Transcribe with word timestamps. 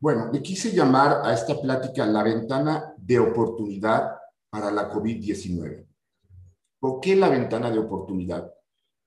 Bueno, 0.00 0.30
le 0.32 0.40
quise 0.40 0.72
llamar 0.72 1.20
a 1.22 1.34
esta 1.34 1.60
plática 1.60 2.06
la 2.06 2.22
ventana 2.22 2.94
de 2.96 3.18
oportunidad 3.18 4.16
para 4.48 4.70
la 4.70 4.90
COVID-19. 4.90 5.86
¿Por 6.80 7.00
qué 7.00 7.14
la 7.14 7.28
ventana 7.28 7.70
de 7.70 7.78
oportunidad? 7.78 8.50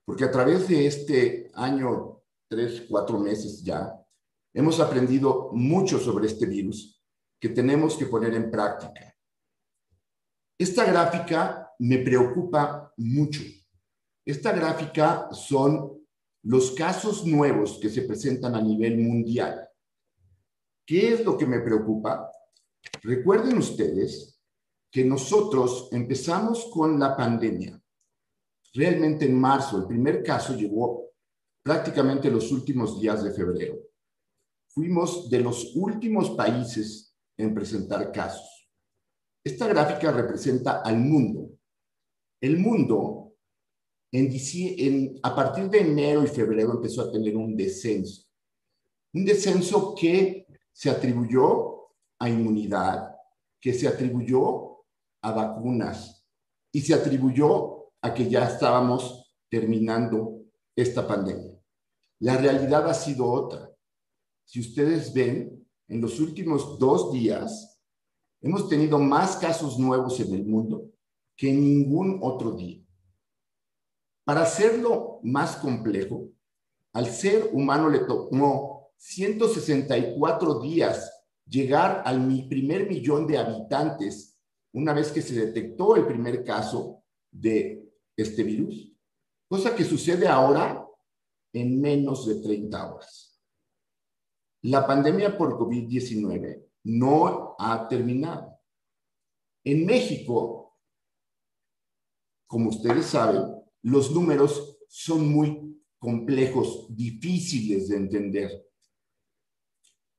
Porque 0.04 0.22
a 0.22 0.30
través 0.30 0.68
de 0.68 0.86
este 0.86 1.50
año, 1.54 2.22
tres, 2.48 2.84
cuatro 2.88 3.18
meses 3.18 3.64
ya, 3.64 3.92
hemos 4.52 4.78
aprendido 4.78 5.50
mucho 5.52 5.98
sobre 5.98 6.28
este 6.28 6.46
virus 6.46 7.02
que 7.40 7.48
tenemos 7.48 7.96
que 7.96 8.06
poner 8.06 8.32
en 8.34 8.48
práctica. 8.48 9.12
Esta 10.56 10.84
gráfica 10.84 11.72
me 11.80 11.98
preocupa 11.98 12.92
mucho. 12.98 13.42
Esta 14.24 14.52
gráfica 14.52 15.28
son 15.32 16.06
los 16.44 16.70
casos 16.70 17.26
nuevos 17.26 17.80
que 17.82 17.90
se 17.90 18.02
presentan 18.02 18.54
a 18.54 18.62
nivel 18.62 18.98
mundial. 18.98 19.63
¿Qué 20.86 21.14
es 21.14 21.24
lo 21.24 21.38
que 21.38 21.46
me 21.46 21.60
preocupa? 21.60 22.30
Recuerden 23.02 23.58
ustedes 23.58 24.38
que 24.90 25.04
nosotros 25.04 25.88
empezamos 25.92 26.70
con 26.72 26.98
la 26.98 27.16
pandemia. 27.16 27.80
Realmente 28.74 29.24
en 29.24 29.38
marzo, 29.38 29.78
el 29.78 29.86
primer 29.86 30.22
caso 30.22 30.54
llegó 30.54 31.10
prácticamente 31.62 32.30
los 32.30 32.52
últimos 32.52 33.00
días 33.00 33.24
de 33.24 33.32
febrero. 33.32 33.78
Fuimos 34.68 35.30
de 35.30 35.40
los 35.40 35.74
últimos 35.76 36.30
países 36.30 37.16
en 37.36 37.54
presentar 37.54 38.12
casos. 38.12 38.68
Esta 39.42 39.66
gráfica 39.68 40.10
representa 40.12 40.80
al 40.82 40.98
mundo. 40.98 41.50
El 42.40 42.58
mundo 42.58 43.24
en, 44.12 45.18
a 45.22 45.34
partir 45.34 45.68
de 45.68 45.80
enero 45.80 46.22
y 46.22 46.28
febrero 46.28 46.72
empezó 46.72 47.02
a 47.02 47.10
tener 47.10 47.36
un 47.36 47.56
descenso. 47.56 48.28
Un 49.12 49.24
descenso 49.24 49.94
que 49.94 50.43
se 50.74 50.90
atribuyó 50.90 51.92
a 52.18 52.28
inmunidad, 52.28 53.14
que 53.60 53.72
se 53.72 53.88
atribuyó 53.88 54.84
a 55.22 55.32
vacunas 55.32 56.26
y 56.72 56.80
se 56.80 56.92
atribuyó 56.92 57.92
a 58.02 58.12
que 58.12 58.28
ya 58.28 58.44
estábamos 58.44 59.34
terminando 59.48 60.42
esta 60.76 61.06
pandemia. 61.06 61.58
La 62.20 62.36
realidad 62.36 62.88
ha 62.88 62.94
sido 62.94 63.30
otra. 63.30 63.70
Si 64.44 64.60
ustedes 64.60 65.14
ven, 65.14 65.66
en 65.88 66.00
los 66.00 66.18
últimos 66.18 66.78
dos 66.78 67.12
días 67.12 67.80
hemos 68.40 68.68
tenido 68.68 68.98
más 68.98 69.36
casos 69.36 69.78
nuevos 69.78 70.18
en 70.20 70.34
el 70.34 70.44
mundo 70.44 70.90
que 71.36 71.50
en 71.50 71.60
ningún 71.60 72.18
otro 72.20 72.52
día. 72.52 72.84
Para 74.24 74.42
hacerlo 74.42 75.20
más 75.22 75.56
complejo, 75.56 76.30
al 76.92 77.06
ser 77.06 77.50
humano 77.52 77.88
le 77.88 78.00
tomó 78.00 78.83
164 78.96 80.60
días 80.60 81.24
llegar 81.46 82.02
al 82.04 82.48
primer 82.48 82.88
millón 82.88 83.26
de 83.26 83.38
habitantes 83.38 84.38
una 84.72 84.92
vez 84.92 85.12
que 85.12 85.22
se 85.22 85.34
detectó 85.46 85.96
el 85.96 86.06
primer 86.06 86.44
caso 86.44 87.04
de 87.30 87.92
este 88.16 88.42
virus, 88.42 88.92
cosa 89.48 89.74
que 89.74 89.84
sucede 89.84 90.26
ahora 90.26 90.84
en 91.52 91.80
menos 91.80 92.26
de 92.26 92.36
30 92.36 92.92
horas. 92.92 93.40
La 94.62 94.86
pandemia 94.86 95.36
por 95.36 95.58
COVID-19 95.58 96.64
no 96.84 97.54
ha 97.58 97.86
terminado. 97.88 98.58
En 99.64 99.86
México, 99.86 100.76
como 102.46 102.70
ustedes 102.70 103.06
saben, 103.06 103.44
los 103.82 104.10
números 104.12 104.78
son 104.88 105.28
muy 105.28 105.82
complejos, 105.98 106.86
difíciles 106.94 107.88
de 107.88 107.96
entender. 107.96 108.66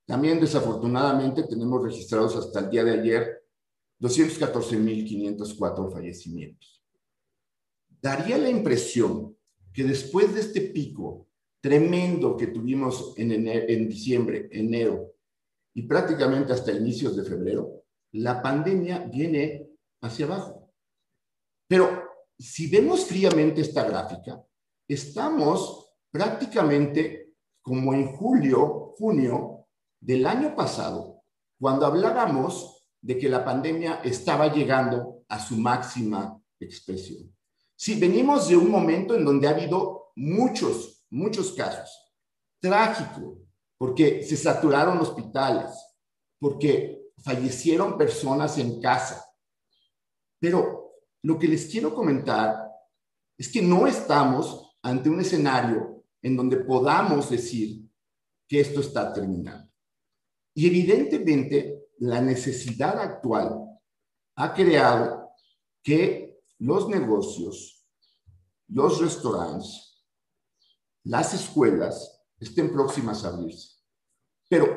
También 0.06 0.40
desafortunadamente 0.40 1.44
tenemos 1.44 1.84
registrados 1.84 2.38
hasta 2.38 2.62
el 2.62 2.70
día 2.70 2.86
de 2.86 3.02
ayer 3.02 3.44
214.504 4.00 5.92
fallecimientos. 5.92 6.86
Daría 8.02 8.38
la 8.38 8.50
impresión 8.50 9.36
que 9.74 9.84
después 9.84 10.34
de 10.34 10.40
este 10.40 10.62
pico 10.62 11.28
tremendo 11.60 12.38
que 12.38 12.48
tuvimos 12.48 13.14
en, 13.18 13.46
en 13.46 13.90
diciembre, 13.90 14.48
enero 14.54 15.16
y 15.74 15.82
prácticamente 15.82 16.54
hasta 16.54 16.72
inicios 16.72 17.18
de 17.18 17.26
febrero, 17.26 17.84
la 18.14 18.42
pandemia 18.42 19.00
viene 19.00 19.69
hacia 20.02 20.26
abajo. 20.26 20.72
Pero 21.68 22.04
si 22.38 22.68
vemos 22.68 23.06
fríamente 23.06 23.62
esta 23.62 23.84
gráfica, 23.84 24.44
estamos 24.88 25.92
prácticamente 26.12 27.36
como 27.62 27.94
en 27.94 28.16
julio, 28.16 28.96
junio 28.98 29.68
del 30.00 30.26
año 30.26 30.56
pasado, 30.56 31.24
cuando 31.60 31.86
hablábamos 31.86 32.88
de 33.02 33.18
que 33.18 33.30
la 33.30 33.44
pandemia 33.46 34.02
estaba 34.04 34.52
llegando 34.52 35.24
a 35.28 35.40
su 35.40 35.58
máxima 35.58 36.42
expresión. 36.60 37.36
Si 37.76 38.00
venimos 38.00 38.50
de 38.50 38.58
un 38.58 38.70
momento 38.70 39.16
en 39.16 39.24
donde 39.24 39.48
ha 39.48 39.52
habido 39.52 40.12
muchos 40.16 41.00
muchos 41.10 41.54
casos. 41.54 41.90
Trágico, 42.60 43.38
porque 43.78 44.24
se 44.24 44.36
saturaron 44.36 45.00
hospitales, 45.00 45.72
porque 46.40 47.12
fallecieron 47.24 47.98
personas 47.98 48.58
en 48.58 48.82
casa. 48.82 49.26
Pero 50.40 50.94
lo 51.24 51.38
que 51.38 51.48
les 51.48 51.66
quiero 51.66 51.94
comentar 51.94 52.70
es 53.38 53.50
que 53.52 53.62
no 53.62 53.88
estamos 53.88 54.78
ante 54.82 55.10
un 55.10 55.20
escenario 55.20 56.06
en 56.22 56.36
donde 56.36 56.58
podamos 56.58 57.30
decir 57.30 57.90
que 58.48 58.60
esto 58.60 58.82
está 58.82 59.14
terminado. 59.14 59.70
Y 60.54 60.68
evidentemente 60.68 61.90
la 62.00 62.22
necesidad 62.22 63.00
actual 63.00 63.66
ha 64.36 64.54
creado 64.54 65.32
que 65.84 66.42
los 66.60 66.90
negocios, 66.90 67.86
los 68.68 69.02
restaurantes, 69.02 70.06
las 71.04 71.34
escuelas 71.34 72.22
estén 72.40 72.72
próximas 72.72 73.24
a 73.24 73.30
abrirse. 73.30 73.78
Pero 74.48 74.68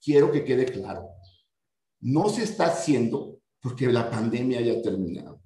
quiero 0.00 0.30
que 0.30 0.44
quede 0.44 0.66
claro, 0.66 1.08
no 2.00 2.28
se 2.28 2.44
está 2.44 2.66
haciendo 2.66 3.37
porque 3.60 3.86
la 3.86 4.10
pandemia 4.10 4.58
haya 4.58 4.80
terminado. 4.82 5.42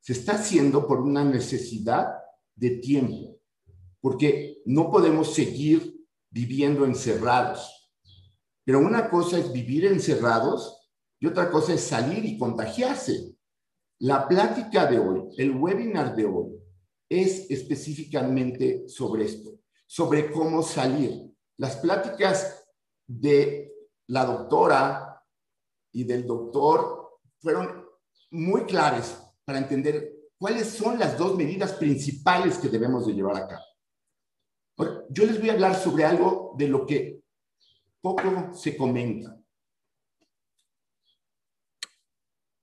Se 0.00 0.12
está 0.12 0.32
haciendo 0.32 0.86
por 0.86 1.00
una 1.00 1.24
necesidad 1.24 2.08
de 2.54 2.70
tiempo, 2.78 3.38
porque 4.00 4.62
no 4.64 4.90
podemos 4.90 5.34
seguir 5.34 5.94
viviendo 6.30 6.84
encerrados. 6.84 7.90
Pero 8.64 8.80
una 8.80 9.10
cosa 9.10 9.38
es 9.38 9.52
vivir 9.52 9.86
encerrados 9.86 10.90
y 11.20 11.26
otra 11.26 11.50
cosa 11.50 11.74
es 11.74 11.82
salir 11.82 12.24
y 12.24 12.38
contagiarse. 12.38 13.36
La 13.98 14.26
plática 14.26 14.86
de 14.86 14.98
hoy, 14.98 15.28
el 15.36 15.52
webinar 15.52 16.16
de 16.16 16.24
hoy, 16.24 16.52
es 17.08 17.50
específicamente 17.50 18.88
sobre 18.88 19.26
esto, 19.26 19.60
sobre 19.86 20.32
cómo 20.32 20.62
salir. 20.62 21.30
Las 21.58 21.76
pláticas 21.76 22.64
de 23.06 23.72
la 24.08 24.24
doctora 24.24 25.22
y 25.92 26.04
del 26.04 26.26
doctor 26.26 27.01
fueron 27.42 27.84
muy 28.30 28.64
claves 28.64 29.18
para 29.44 29.58
entender 29.58 30.12
cuáles 30.38 30.68
son 30.68 30.98
las 30.98 31.18
dos 31.18 31.36
medidas 31.36 31.72
principales 31.74 32.56
que 32.58 32.68
debemos 32.68 33.06
de 33.06 33.14
llevar 33.14 33.36
a 33.36 33.48
cabo. 33.48 33.64
yo 35.10 35.26
les 35.26 35.38
voy 35.38 35.50
a 35.50 35.52
hablar 35.52 35.74
sobre 35.74 36.04
algo 36.04 36.54
de 36.56 36.68
lo 36.68 36.86
que 36.86 37.22
poco 38.00 38.54
se 38.54 38.76
comenta. 38.76 39.36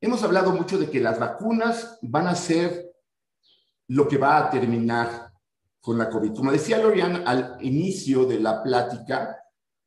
Hemos 0.02 0.24
hablado 0.24 0.52
mucho 0.52 0.78
de 0.78 0.90
que 0.90 1.00
las 1.00 1.20
vacunas 1.20 2.00
van 2.02 2.28
a 2.28 2.36
ser 2.36 2.90
lo 3.88 4.08
que 4.08 4.18
va 4.18 4.38
a 4.38 4.50
terminar 4.50 5.32
con 5.82 5.98
la 5.98 6.10
COVID. 6.10 6.34
Como 6.34 6.52
decía 6.52 6.78
Lorian 6.78 7.28
al 7.28 7.58
inicio 7.62 8.25
de 8.25 8.40
la 8.40 8.64
plática, 8.64 9.38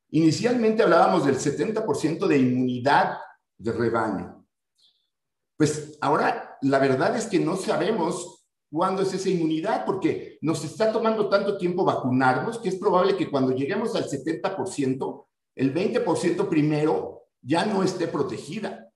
inicialmente 0.09 0.83
hablábamos 0.83 1.25
del 1.25 1.35
70% 1.35 2.27
de 2.27 2.37
inmunidad 2.37 3.17
de 3.57 3.71
rebaño. 3.71 4.42
Pues 5.63 5.97
ahora 6.01 6.57
la 6.61 6.77
verdad 6.77 7.15
es 7.15 7.25
que 7.25 7.39
no 7.39 7.55
sabemos 7.55 8.45
cuándo 8.69 9.01
es 9.01 9.13
esa 9.13 9.29
inmunidad 9.29 9.85
porque 9.85 10.37
nos 10.41 10.61
está 10.65 10.91
tomando 10.91 11.29
tanto 11.29 11.57
tiempo 11.57 11.85
vacunarnos 11.85 12.59
que 12.59 12.67
es 12.67 12.75
probable 12.75 13.15
que 13.15 13.31
cuando 13.31 13.53
lleguemos 13.53 13.95
al 13.95 14.03
70%, 14.03 15.25
el 15.55 15.73
20% 15.73 16.49
primero 16.49 17.29
ya 17.41 17.65
no 17.65 17.81
esté 17.81 18.07
protegida. 18.07 18.91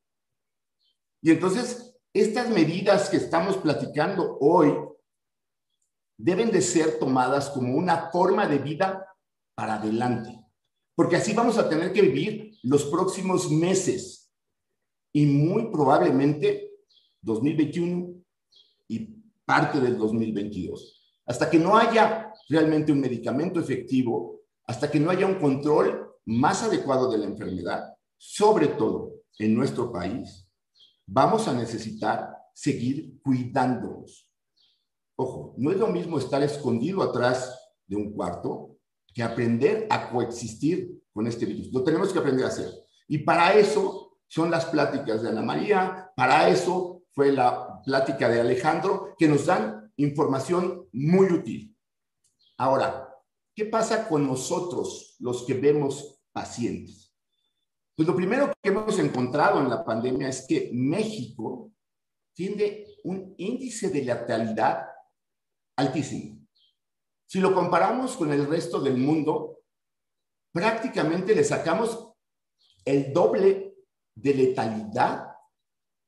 Y 1.21 1.31
entonces, 1.31 1.97
estas 2.11 2.49
medidas 2.49 3.07
que 3.07 3.15
estamos 3.15 3.55
platicando 3.55 4.37
hoy 4.41 4.77
deben 6.17 6.51
de 6.51 6.61
ser 6.61 6.99
tomadas 6.99 7.49
como 7.49 7.75
una 7.77 8.11
forma 8.11 8.45
de 8.45 8.57
vida 8.57 9.07
para 9.55 9.75
adelante, 9.75 10.37
porque 10.95 11.15
así 11.15 11.31
vamos 11.31 11.57
a 11.57 11.69
tener 11.69 11.93
que 11.93 12.01
vivir 12.01 12.57
los 12.61 12.83
próximos 12.87 13.49
meses 13.49 14.16
y 15.17 15.25
muy 15.25 15.71
probablemente 15.71 16.73
2021 17.23 18.21
y 18.87 18.99
parte 19.45 19.79
del 19.79 19.97
2022. 19.97 21.01
Hasta 21.25 21.49
que 21.49 21.57
no 21.57 21.75
haya 21.75 22.31
realmente 22.47 22.91
un 22.91 22.99
medicamento 22.99 23.59
efectivo, 23.59 24.41
hasta 24.65 24.91
que 24.91 24.99
no 24.99 25.09
haya 25.09 25.25
un 25.25 25.39
control 25.39 26.07
más 26.25 26.61
adecuado 26.61 27.09
de 27.09 27.17
la 27.17 27.25
enfermedad, 27.25 27.95
sobre 28.15 28.67
todo 28.67 29.13
en 29.39 29.55
nuestro 29.55 29.91
país, 29.91 30.47
vamos 31.07 31.47
a 31.47 31.53
necesitar 31.53 32.29
seguir 32.53 33.19
cuidándonos. 33.23 34.29
Ojo, 35.15 35.55
no 35.57 35.71
es 35.71 35.77
lo 35.77 35.87
mismo 35.87 36.19
estar 36.19 36.43
escondido 36.43 37.01
atrás 37.01 37.57
de 37.87 37.95
un 37.95 38.13
cuarto 38.13 38.77
que 39.15 39.23
aprender 39.23 39.87
a 39.89 40.11
coexistir 40.11 41.01
con 41.11 41.25
este 41.25 41.47
virus. 41.47 41.73
Lo 41.73 41.83
tenemos 41.83 42.13
que 42.13 42.19
aprender 42.19 42.45
a 42.45 42.49
hacer. 42.49 42.69
Y 43.07 43.17
para 43.17 43.55
eso 43.55 44.06
son 44.27 44.51
las 44.51 44.65
pláticas 44.65 45.21
de 45.21 45.29
Ana 45.29 45.41
María, 45.41 46.11
para 46.15 46.49
eso 46.49 47.03
fue 47.11 47.31
la 47.31 47.81
plática 47.83 48.29
de 48.29 48.41
Alejandro, 48.41 49.15
que 49.17 49.27
nos 49.27 49.45
dan 49.45 49.91
información 49.95 50.87
muy 50.91 51.27
útil. 51.31 51.75
Ahora, 52.57 53.09
¿qué 53.55 53.65
pasa 53.65 54.07
con 54.07 54.27
nosotros, 54.27 55.15
los 55.19 55.43
que 55.43 55.53
vemos 55.53 56.19
pacientes? 56.31 57.13
Pues 57.95 58.07
lo 58.07 58.15
primero 58.15 58.53
que 58.61 58.69
hemos 58.69 58.99
encontrado 58.99 59.59
en 59.59 59.69
la 59.69 59.83
pandemia 59.83 60.29
es 60.29 60.45
que 60.47 60.69
México 60.71 61.71
tiene 62.33 62.85
un 63.03 63.33
índice 63.37 63.89
de 63.89 64.03
letalidad 64.03 64.85
altísimo. 65.75 66.45
Si 67.25 67.39
lo 67.39 67.53
comparamos 67.55 68.15
con 68.15 68.31
el 68.31 68.45
resto 68.47 68.79
del 68.79 68.97
mundo, 68.97 69.61
prácticamente 70.51 71.33
le 71.33 71.43
sacamos 71.43 72.13
el 72.85 73.11
doble 73.11 73.66
de 74.17 74.33
letalidad 74.33 75.31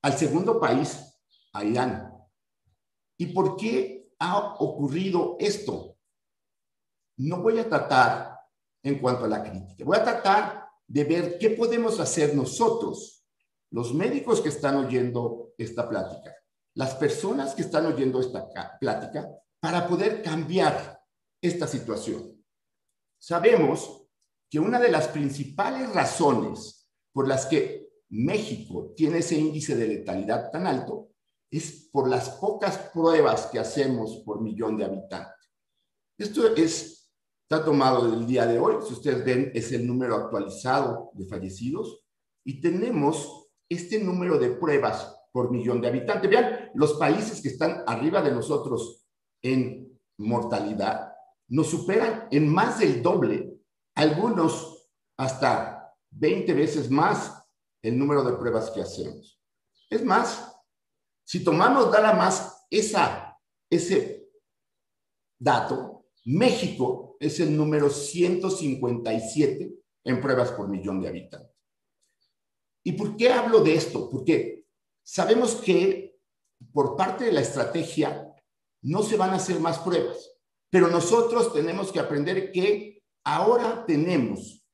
al 0.02 0.18
segundo 0.18 0.60
país, 0.60 0.98
a 1.54 1.64
Irán. 1.64 2.12
¿Y 3.18 3.28
por 3.28 3.56
qué 3.56 4.12
ha 4.20 4.56
ocurrido 4.60 5.38
esto? 5.40 5.98
No 7.18 7.42
voy 7.42 7.60
a 7.60 7.68
tratar 7.68 8.40
en 8.82 9.00
cuanto 9.00 9.26
a 9.26 9.28
la 9.28 9.44
crítica, 9.44 9.84
voy 9.84 9.98
a 9.98 10.04
tratar 10.04 10.70
de 10.88 11.04
ver 11.04 11.38
qué 11.38 11.52
podemos 11.52 12.00
hacer 12.00 12.34
nosotros, 12.34 13.26
los 13.72 13.94
médicos 13.94 14.42
que 14.42 14.50
están 14.50 14.78
oyendo 14.78 15.54
esta 15.58 15.88
plática, 15.88 16.34
las 16.76 16.96
personas 16.96 17.54
que 17.54 17.62
están 17.62 17.86
oyendo 17.86 18.22
esta 18.22 18.50
plática, 18.80 19.30
para 19.60 19.88
poder 19.88 20.24
cambiar 20.24 21.04
esta 21.42 21.68
situación. 21.68 22.44
Sabemos 23.20 24.08
que 24.50 24.60
una 24.60 24.80
de 24.80 24.90
las 24.90 25.10
principales 25.10 25.94
razones 25.94 26.90
por 27.12 27.28
las 27.28 27.46
que 27.46 27.89
México 28.10 28.94
tiene 28.96 29.20
ese 29.20 29.38
índice 29.38 29.76
de 29.76 29.88
letalidad 29.88 30.52
tan 30.52 30.66
alto 30.68 31.10
es 31.52 31.90
por 31.92 32.08
las 32.08 32.30
pocas 32.32 32.78
pruebas 32.94 33.48
que 33.48 33.60
hacemos 33.60 34.22
por 34.26 34.42
millón 34.42 34.78
de 34.78 34.86
habitantes. 34.86 35.50
Esto 36.18 36.56
es, 36.56 37.12
está 37.44 37.64
tomado 37.64 38.10
del 38.10 38.28
día 38.28 38.46
de 38.46 38.60
hoy, 38.60 38.76
si 38.86 38.94
ustedes 38.94 39.26
ven, 39.26 39.52
es 39.54 39.72
el 39.72 39.88
número 39.88 40.16
actualizado 40.16 41.12
de 41.14 41.26
fallecidos 41.26 42.04
y 42.46 42.62
tenemos 42.62 43.48
este 43.70 44.04
número 44.04 44.38
de 44.38 44.52
pruebas 44.52 45.16
por 45.32 45.52
millón 45.52 45.82
de 45.82 45.88
habitantes. 45.88 46.30
Vean, 46.30 46.72
los 46.76 46.94
países 46.94 47.42
que 47.42 47.50
están 47.50 47.84
arriba 47.88 48.22
de 48.22 48.32
nosotros 48.32 49.08
en 49.42 50.00
mortalidad 50.18 51.14
nos 51.48 51.68
superan 51.68 52.28
en 52.32 52.48
más 52.48 52.80
del 52.80 53.02
doble, 53.02 53.58
algunos 53.96 54.92
hasta 55.18 55.96
20 56.12 56.54
veces 56.54 56.90
más 56.92 57.39
el 57.82 57.98
número 57.98 58.24
de 58.24 58.38
pruebas 58.38 58.72
que 58.72 58.82
hacemos. 58.82 59.42
Es 59.90 60.04
más, 60.04 60.56
si 61.24 61.44
tomamos 61.44 61.92
nada 61.92 62.14
más 62.14 62.66
esa, 62.70 63.40
ese 63.70 64.30
dato, 65.38 66.08
México 66.26 67.18
es 67.20 67.40
el 67.40 67.56
número 67.56 67.90
157 67.90 69.74
en 70.04 70.22
pruebas 70.22 70.52
por 70.52 70.68
millón 70.68 71.02
de 71.02 71.08
habitantes. 71.08 71.56
¿Y 72.84 72.94
por 72.94 73.16
qué 73.18 73.30
hablo 73.32 73.62
de 73.62 73.76
esto? 73.76 74.10
Porque 74.10 74.66
sabemos 75.04 75.56
que 75.56 76.20
por 76.74 76.96
parte 76.96 77.26
de 77.26 77.32
la 77.32 77.42
estrategia 77.42 78.34
no 78.82 79.04
se 79.04 79.18
van 79.18 79.32
a 79.32 79.36
hacer 79.36 79.60
más 79.60 79.80
pruebas, 79.80 80.32
pero 80.70 80.88
nosotros 80.88 81.54
tenemos 81.54 81.92
que 81.92 82.00
aprender 82.00 82.52
que 82.52 83.04
ahora 83.24 83.86
tenemos 83.86 84.66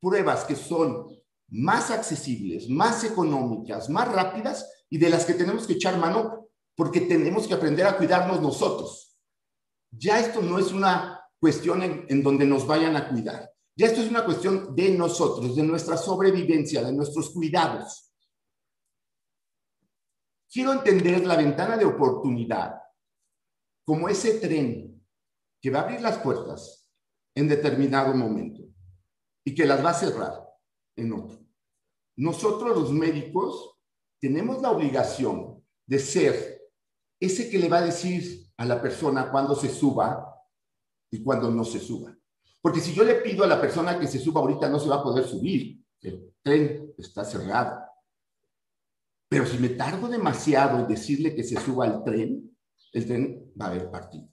pruebas 0.00 0.44
que 0.44 0.56
son 0.56 1.19
más 1.50 1.90
accesibles, 1.90 2.68
más 2.68 3.04
económicas, 3.04 3.90
más 3.90 4.08
rápidas 4.08 4.68
y 4.88 4.98
de 4.98 5.10
las 5.10 5.24
que 5.24 5.34
tenemos 5.34 5.66
que 5.66 5.74
echar 5.74 5.98
mano 5.98 6.48
porque 6.76 7.02
tenemos 7.02 7.46
que 7.46 7.54
aprender 7.54 7.86
a 7.86 7.96
cuidarnos 7.96 8.40
nosotros. 8.40 9.18
Ya 9.90 10.20
esto 10.20 10.40
no 10.40 10.58
es 10.58 10.72
una 10.72 11.20
cuestión 11.38 11.82
en, 11.82 12.22
donde 12.22 12.46
nos 12.46 12.66
vayan 12.66 12.96
a 12.96 13.08
cuidar. 13.08 13.50
Ya 13.76 13.86
esto 13.86 14.00
es 14.00 14.10
una 14.10 14.24
cuestión 14.24 14.74
de 14.74 14.90
nosotros, 14.90 15.56
de 15.56 15.62
nuestra 15.62 15.96
sobrevivencia, 15.96 16.82
de 16.82 16.92
nuestros 16.92 17.30
cuidados. 17.30 18.12
Quiero 20.52 20.72
entender 20.72 21.26
la 21.26 21.36
ventana 21.36 21.76
de 21.76 21.84
oportunidad 21.84 22.74
como 23.84 24.08
ese 24.08 24.38
tren 24.38 25.04
que 25.60 25.70
va 25.70 25.80
a 25.80 25.82
abrir 25.82 26.00
las 26.00 26.18
puertas 26.18 26.90
en 27.34 27.48
determinado 27.48 28.14
momento 28.14 28.62
y 29.44 29.54
que 29.54 29.66
las 29.66 29.84
va 29.84 29.90
a 29.90 29.94
cerrar 29.94 30.48
en 30.96 31.12
otro. 31.12 31.39
Nosotros 32.20 32.76
los 32.76 32.92
médicos 32.92 33.78
tenemos 34.20 34.60
la 34.60 34.70
obligación 34.70 35.64
de 35.86 35.98
ser 35.98 36.60
ese 37.18 37.48
que 37.48 37.58
le 37.58 37.66
va 37.66 37.78
a 37.78 37.86
decir 37.86 38.46
a 38.58 38.66
la 38.66 38.82
persona 38.82 39.30
cuando 39.30 39.54
se 39.54 39.70
suba 39.70 40.30
y 41.10 41.22
cuando 41.22 41.50
no 41.50 41.64
se 41.64 41.80
suba. 41.80 42.14
Porque 42.60 42.80
si 42.80 42.92
yo 42.92 43.04
le 43.04 43.14
pido 43.14 43.42
a 43.42 43.46
la 43.46 43.58
persona 43.58 43.98
que 43.98 44.06
se 44.06 44.18
suba 44.18 44.42
ahorita, 44.42 44.68
no 44.68 44.78
se 44.78 44.90
va 44.90 44.96
a 44.96 45.02
poder 45.02 45.24
subir. 45.24 45.82
El 46.02 46.34
tren 46.42 46.92
está 46.98 47.24
cerrado. 47.24 47.86
Pero 49.26 49.46
si 49.46 49.56
me 49.56 49.70
tardo 49.70 50.06
demasiado 50.06 50.78
en 50.78 50.88
decirle 50.88 51.34
que 51.34 51.42
se 51.42 51.58
suba 51.58 51.86
al 51.86 52.04
tren, 52.04 52.54
el 52.92 53.06
tren 53.06 53.50
va 53.58 53.64
a 53.64 53.68
haber 53.70 53.90
partido. 53.90 54.28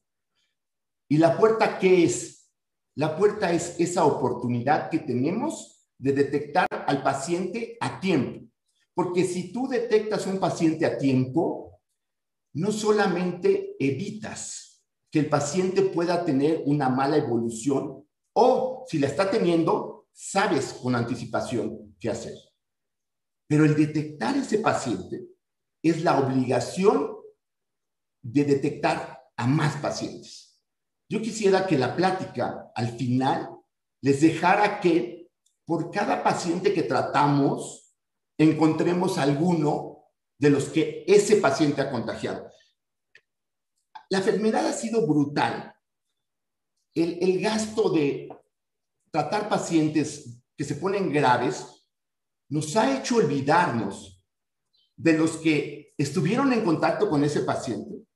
¿Y 1.07 1.19
la 1.19 1.37
puerta 1.37 1.79
qué 1.79 2.03
es? 2.03 2.51
La 2.95 3.15
puerta 3.15 3.53
es 3.53 3.79
esa 3.79 4.03
oportunidad 4.03 4.89
que 4.89 4.99
tenemos 4.99 5.89
de 5.97 6.11
detectar 6.11 6.66
al 6.87 7.03
paciente 7.03 7.77
a 7.79 7.99
tiempo. 7.99 8.47
Porque 8.93 9.25
si 9.25 9.51
tú 9.51 9.67
detectas 9.67 10.25
un 10.25 10.39
paciente 10.39 10.85
a 10.85 10.97
tiempo, 10.97 11.79
no 12.53 12.71
solamente 12.71 13.75
evitas 13.79 14.83
que 15.11 15.19
el 15.19 15.29
paciente 15.29 15.83
pueda 15.83 16.25
tener 16.25 16.63
una 16.65 16.89
mala 16.89 17.17
evolución 17.17 18.03
o 18.33 18.85
si 18.87 18.97
la 18.99 19.07
está 19.07 19.29
teniendo, 19.29 20.07
sabes 20.11 20.73
con 20.73 20.95
anticipación 20.95 21.95
qué 21.99 22.09
hacer. 22.09 22.33
Pero 23.47 23.65
el 23.65 23.75
detectar 23.75 24.35
ese 24.35 24.59
paciente 24.59 25.27
es 25.83 26.03
la 26.03 26.19
obligación 26.19 27.15
de 28.21 28.43
detectar 28.43 29.21
a 29.35 29.47
más 29.47 29.75
pacientes. 29.77 30.59
Yo 31.09 31.21
quisiera 31.21 31.65
que 31.67 31.77
la 31.77 31.95
plática 31.95 32.71
al 32.75 32.97
final 32.97 33.49
les 34.01 34.21
dejara 34.21 34.79
que 34.81 35.16
por 35.67 35.91
cada 35.91 36.23
paciente 36.23 36.73
que 36.73 36.83
tratamos, 36.83 37.93
encontremos 38.37 39.17
alguno 39.17 40.05
de 40.39 40.49
los 40.49 40.69
que 40.69 41.03
ese 41.05 41.35
paciente 41.37 41.81
ha 41.81 41.91
contagiado. 41.91 42.49
La 44.09 44.19
enfermedad 44.19 44.65
ha 44.65 44.71
sido 44.71 45.05
brutal. 45.05 45.75
El, 46.95 47.41
gasto 47.41 47.89
de 47.89 48.29
tratar 49.11 49.49
pacientes 49.49 50.41
que 50.55 50.63
se 50.63 50.75
ponen 50.75 51.11
graves 51.11 51.85
nos 52.49 52.75
ha 52.77 52.97
hecho 52.97 53.17
olvidarnos 53.17 54.23
de 54.95 55.13
los 55.17 55.35
que 55.35 55.93
estuvieron 55.97 56.53
en 56.53 56.63
contacto 56.63 57.09
con 57.09 57.25
ese 57.25 57.41
paciente. 57.41 58.07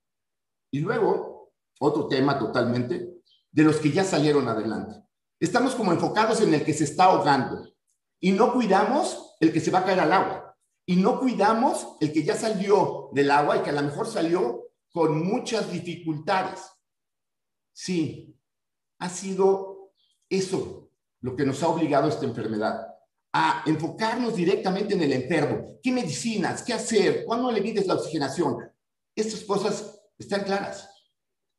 Y 0.72 0.80
luego, 0.80 1.52
otro 1.80 2.08
tema 2.08 2.38
totalmente, 2.38 3.20
de 3.50 3.62
los 3.62 3.76
que 3.76 3.92
ya 3.92 4.04
salieron 4.04 4.48
adelante. 4.48 5.02
Estamos 5.42 5.74
como 5.74 5.90
enfocados 5.90 6.40
en 6.40 6.54
el 6.54 6.64
que 6.64 6.72
se 6.72 6.84
está 6.84 7.06
ahogando 7.06 7.68
y 8.20 8.30
no 8.30 8.52
cuidamos 8.52 9.34
el 9.40 9.52
que 9.52 9.58
se 9.58 9.72
va 9.72 9.80
a 9.80 9.84
caer 9.84 9.98
al 9.98 10.12
agua 10.12 10.56
y 10.86 10.94
no 10.94 11.18
cuidamos 11.18 11.96
el 12.00 12.12
que 12.12 12.22
ya 12.22 12.36
salió 12.36 13.10
del 13.12 13.28
agua 13.28 13.56
y 13.56 13.62
que 13.62 13.70
a 13.70 13.72
lo 13.72 13.82
mejor 13.82 14.06
salió 14.06 14.70
con 14.92 15.20
muchas 15.26 15.72
dificultades. 15.72 16.60
Sí, 17.72 18.38
ha 19.00 19.08
sido 19.08 19.92
eso 20.30 20.92
lo 21.22 21.34
que 21.34 21.44
nos 21.44 21.60
ha 21.64 21.68
obligado 21.70 22.06
a 22.06 22.10
esta 22.10 22.24
enfermedad, 22.24 22.94
a 23.32 23.64
enfocarnos 23.66 24.36
directamente 24.36 24.94
en 24.94 25.02
el 25.02 25.12
enfermo. 25.12 25.80
¿Qué 25.82 25.90
medicinas? 25.90 26.62
¿Qué 26.62 26.72
hacer? 26.72 27.24
¿Cuándo 27.24 27.50
le 27.50 27.60
mides 27.60 27.88
la 27.88 27.94
oxigenación? 27.94 28.58
Estas 29.16 29.40
cosas 29.40 30.04
están 30.16 30.44
claras. 30.44 30.88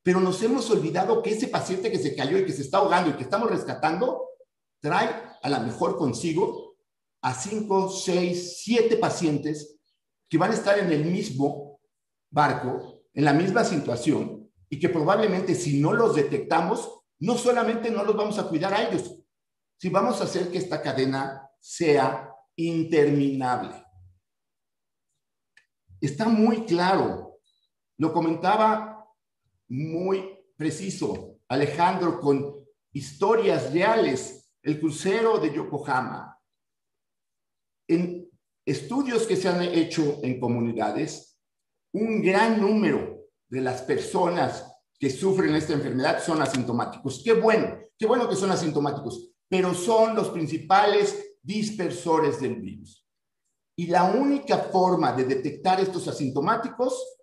Pero 0.04 0.20
nos 0.20 0.42
hemos 0.44 0.70
olvidado 0.70 1.24
que 1.24 1.32
ese 1.32 1.48
paciente 1.48 1.90
que 1.90 1.98
se 1.98 2.16
cayó 2.16 2.38
y 2.38 2.46
que 2.46 2.52
se 2.52 2.62
está 2.62 2.78
ahogando 2.78 3.10
y 3.10 3.14
que 3.14 3.24
estamos 3.24 3.50
rescatando, 3.50 4.30
trae 4.80 5.10
a 5.42 5.50
lo 5.50 5.60
mejor 5.62 5.98
consigo 5.98 6.76
a 7.22 7.34
cinco, 7.34 7.90
seis, 7.90 8.62
siete 8.62 8.98
pacientes 8.98 9.80
que 10.30 10.38
van 10.38 10.52
a 10.52 10.56
estar 10.56 10.78
en 10.78 10.92
el 10.92 11.06
mismo 11.06 11.80
barco 12.30 13.04
en 13.14 13.26
la 13.26 13.34
misma 13.34 13.64
situación 13.64 14.52
y 14.70 14.80
que 14.80 14.90
probablemente 14.90 15.54
si 15.54 15.80
no 15.80 15.94
los 15.94 16.16
detectamos, 16.16 17.02
no 17.20 17.38
solamente 17.38 17.92
no 17.92 18.04
los 18.04 18.16
vamos 18.16 18.40
a 18.40 18.48
cuidar 18.48 18.74
a 18.74 18.88
ellos, 18.88 19.16
si 19.78 19.90
vamos 19.90 20.20
a 20.20 20.24
hacer 20.24 20.50
que 20.50 20.58
esta 20.58 20.82
cadena 20.82 21.48
sea 21.60 22.30
interminable. 22.56 23.86
Está 26.02 26.28
muy 26.28 26.66
claro, 26.66 27.40
lo 27.98 28.12
comentaba 28.12 28.93
muy 29.70 30.40
preciso 30.56 31.40
Alejandro 31.48 32.20
con 32.20 32.56
historias 32.94 33.74
reales, 33.74 34.52
el 34.62 34.80
crucero 34.80 35.38
de 35.40 35.54
Yokohama. 35.54 36.40
En 37.88 38.30
estudios 38.66 39.28
que 39.28 39.36
se 39.36 39.50
han 39.50 39.62
hecho 39.62 40.20
en 40.24 40.40
comunidades, 40.40 41.40
un 41.94 42.22
gran 42.22 42.60
número 42.60 43.28
de 43.48 43.62
las 43.62 43.82
personas 43.82 44.66
que 44.98 45.10
sufren 45.10 45.54
esta 45.56 45.74
enfermedad 45.74 46.24
son 46.24 46.42
asintomáticos. 46.42 47.22
Qué 47.24 47.34
bueno, 47.34 47.78
qué 47.98 48.06
bueno 48.06 48.28
que 48.30 48.36
son 48.36 48.52
asintomáticos, 48.52 49.32
pero 49.50 49.74
son 49.74 50.16
los 50.16 50.30
principales 50.30 51.38
dispersores 51.42 52.40
del 52.40 52.56
virus. 52.56 53.06
Y 53.76 53.88
la 53.88 54.06
única 54.06 54.58
forma 54.58 55.12
de 55.14 55.26
detectar 55.26 55.80
estos 55.80 56.08
asintomáticos 56.08 57.23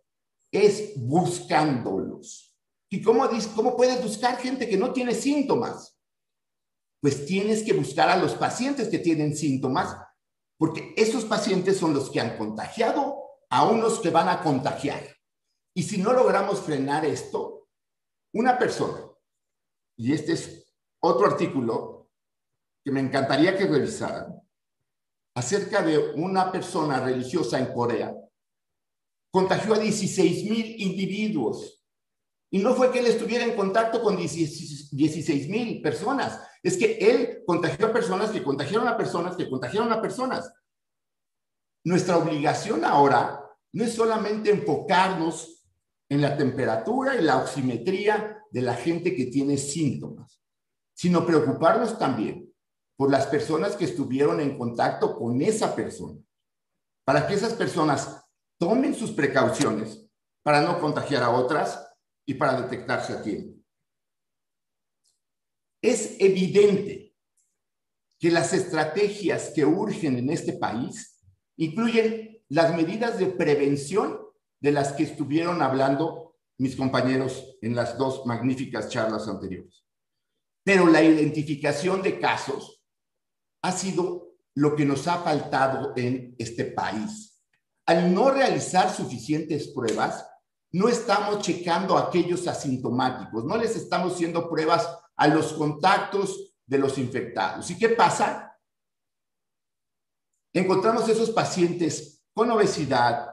es 0.52 0.92
buscándolos. 0.96 2.56
¿Y 2.90 3.02
cómo, 3.02 3.28
cómo 3.54 3.76
puedes 3.76 4.02
buscar 4.02 4.36
gente 4.38 4.68
que 4.68 4.76
no 4.76 4.92
tiene 4.92 5.14
síntomas? 5.14 5.96
Pues 7.00 7.24
tienes 7.24 7.62
que 7.62 7.72
buscar 7.72 8.08
a 8.08 8.16
los 8.16 8.34
pacientes 8.34 8.88
que 8.88 8.98
tienen 8.98 9.36
síntomas, 9.36 9.96
porque 10.58 10.92
esos 10.96 11.24
pacientes 11.24 11.78
son 11.78 11.94
los 11.94 12.10
que 12.10 12.20
han 12.20 12.36
contagiado 12.36 13.16
a 13.48 13.68
unos 13.68 14.00
que 14.00 14.10
van 14.10 14.28
a 14.28 14.42
contagiar. 14.42 15.02
Y 15.74 15.84
si 15.84 15.98
no 15.98 16.12
logramos 16.12 16.60
frenar 16.60 17.04
esto, 17.04 17.68
una 18.34 18.58
persona, 18.58 19.00
y 19.96 20.12
este 20.12 20.32
es 20.32 20.74
otro 21.00 21.26
artículo 21.26 22.10
que 22.84 22.90
me 22.90 23.00
encantaría 23.00 23.56
que 23.56 23.66
revisaran, 23.66 24.40
acerca 25.34 25.82
de 25.82 26.12
una 26.14 26.50
persona 26.50 27.00
religiosa 27.00 27.58
en 27.58 27.72
Corea, 27.72 28.14
contagió 29.30 29.74
a 29.74 29.78
16 29.78 30.50
mil 30.50 30.80
individuos. 30.80 31.82
Y 32.50 32.58
no 32.58 32.74
fue 32.74 32.90
que 32.90 32.98
él 32.98 33.06
estuviera 33.06 33.44
en 33.44 33.54
contacto 33.54 34.02
con 34.02 34.16
16 34.16 35.48
mil 35.48 35.80
personas, 35.80 36.40
es 36.62 36.76
que 36.76 36.98
él 36.98 37.42
contagió 37.46 37.86
a 37.86 37.92
personas 37.92 38.30
que 38.30 38.42
contagiaron 38.42 38.88
a 38.88 38.96
personas 38.96 39.36
que 39.36 39.48
contagiaron 39.48 39.92
a 39.92 40.02
personas. 40.02 40.52
Nuestra 41.84 42.18
obligación 42.18 42.84
ahora 42.84 43.40
no 43.72 43.84
es 43.84 43.94
solamente 43.94 44.50
enfocarnos 44.50 45.64
en 46.08 46.20
la 46.20 46.36
temperatura 46.36 47.14
y 47.14 47.22
la 47.22 47.38
oximetría 47.38 48.44
de 48.50 48.62
la 48.62 48.74
gente 48.74 49.14
que 49.14 49.26
tiene 49.26 49.56
síntomas, 49.56 50.42
sino 50.92 51.24
preocuparnos 51.24 51.98
también 51.98 52.52
por 52.96 53.10
las 53.10 53.26
personas 53.28 53.76
que 53.76 53.84
estuvieron 53.84 54.40
en 54.40 54.58
contacto 54.58 55.16
con 55.16 55.40
esa 55.40 55.74
persona, 55.74 56.18
para 57.04 57.26
que 57.26 57.34
esas 57.34 57.54
personas 57.54 58.19
tomen 58.60 58.94
sus 58.94 59.12
precauciones 59.12 60.06
para 60.42 60.60
no 60.60 60.78
contagiar 60.78 61.22
a 61.22 61.30
otras 61.30 61.82
y 62.26 62.34
para 62.34 62.60
detectarse 62.60 63.14
a 63.14 63.22
tiempo. 63.22 63.58
Es 65.82 66.16
evidente 66.20 67.16
que 68.18 68.30
las 68.30 68.52
estrategias 68.52 69.52
que 69.54 69.64
urgen 69.64 70.18
en 70.18 70.28
este 70.28 70.52
país 70.52 71.22
incluyen 71.56 72.44
las 72.50 72.76
medidas 72.76 73.18
de 73.18 73.28
prevención 73.28 74.20
de 74.60 74.72
las 74.72 74.92
que 74.92 75.04
estuvieron 75.04 75.62
hablando 75.62 76.36
mis 76.58 76.76
compañeros 76.76 77.56
en 77.62 77.74
las 77.74 77.96
dos 77.96 78.26
magníficas 78.26 78.90
charlas 78.90 79.26
anteriores. 79.26 79.86
Pero 80.62 80.86
la 80.86 81.02
identificación 81.02 82.02
de 82.02 82.20
casos 82.20 82.82
ha 83.62 83.72
sido 83.72 84.34
lo 84.54 84.76
que 84.76 84.84
nos 84.84 85.08
ha 85.08 85.22
faltado 85.22 85.94
en 85.96 86.34
este 86.38 86.66
país. 86.66 87.29
Al 87.90 88.14
no 88.14 88.30
realizar 88.30 88.94
suficientes 88.94 89.66
pruebas, 89.66 90.24
no 90.70 90.88
estamos 90.88 91.40
checando 91.40 91.98
a 91.98 92.02
aquellos 92.02 92.46
asintomáticos, 92.46 93.44
no 93.44 93.56
les 93.56 93.74
estamos 93.74 94.14
haciendo 94.14 94.48
pruebas 94.48 94.88
a 95.16 95.26
los 95.26 95.52
contactos 95.54 96.54
de 96.64 96.78
los 96.78 96.98
infectados. 96.98 97.68
¿Y 97.68 97.76
qué 97.76 97.88
pasa? 97.88 98.56
Encontramos 100.52 101.08
esos 101.08 101.30
pacientes 101.30 102.24
con 102.32 102.48
obesidad, 102.52 103.28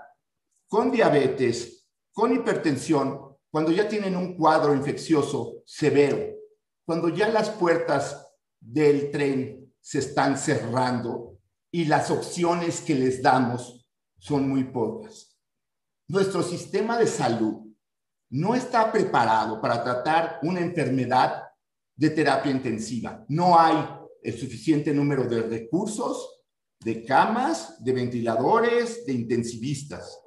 con 0.67 0.89
diabetes, 0.89 1.87
con 2.11 2.33
hipertensión, 2.33 3.37
cuando 3.51 3.71
ya 3.71 3.87
tienen 3.87 4.15
un 4.15 4.35
cuadro 4.35 4.73
infeccioso 4.73 5.61
severo, 5.67 6.35
cuando 6.83 7.09
ya 7.09 7.29
las 7.29 7.51
puertas 7.51 8.27
del 8.59 9.11
tren 9.11 9.71
se 9.79 9.99
están 9.99 10.35
cerrando 10.35 11.37
y 11.69 11.85
las 11.85 12.09
opciones 12.09 12.81
que 12.81 12.95
les 12.95 13.21
damos 13.21 13.76
son 14.17 14.47
muy 14.49 14.65
pocas. 14.65 15.37
Nuestro 16.07 16.41
sistema 16.41 16.97
de 16.97 17.07
salud 17.07 17.67
no 18.29 18.55
está 18.55 18.91
preparado 18.91 19.61
para 19.61 19.83
tratar 19.83 20.39
una 20.43 20.59
enfermedad 20.59 21.43
de 21.95 22.09
terapia 22.09 22.51
intensiva. 22.51 23.25
No 23.27 23.59
hay 23.59 23.75
el 24.21 24.37
suficiente 24.37 24.93
número 24.93 25.23
de 25.23 25.41
recursos, 25.41 26.41
de 26.79 27.03
camas, 27.03 27.83
de 27.83 27.93
ventiladores, 27.93 29.05
de 29.05 29.13
intensivistas. 29.13 30.19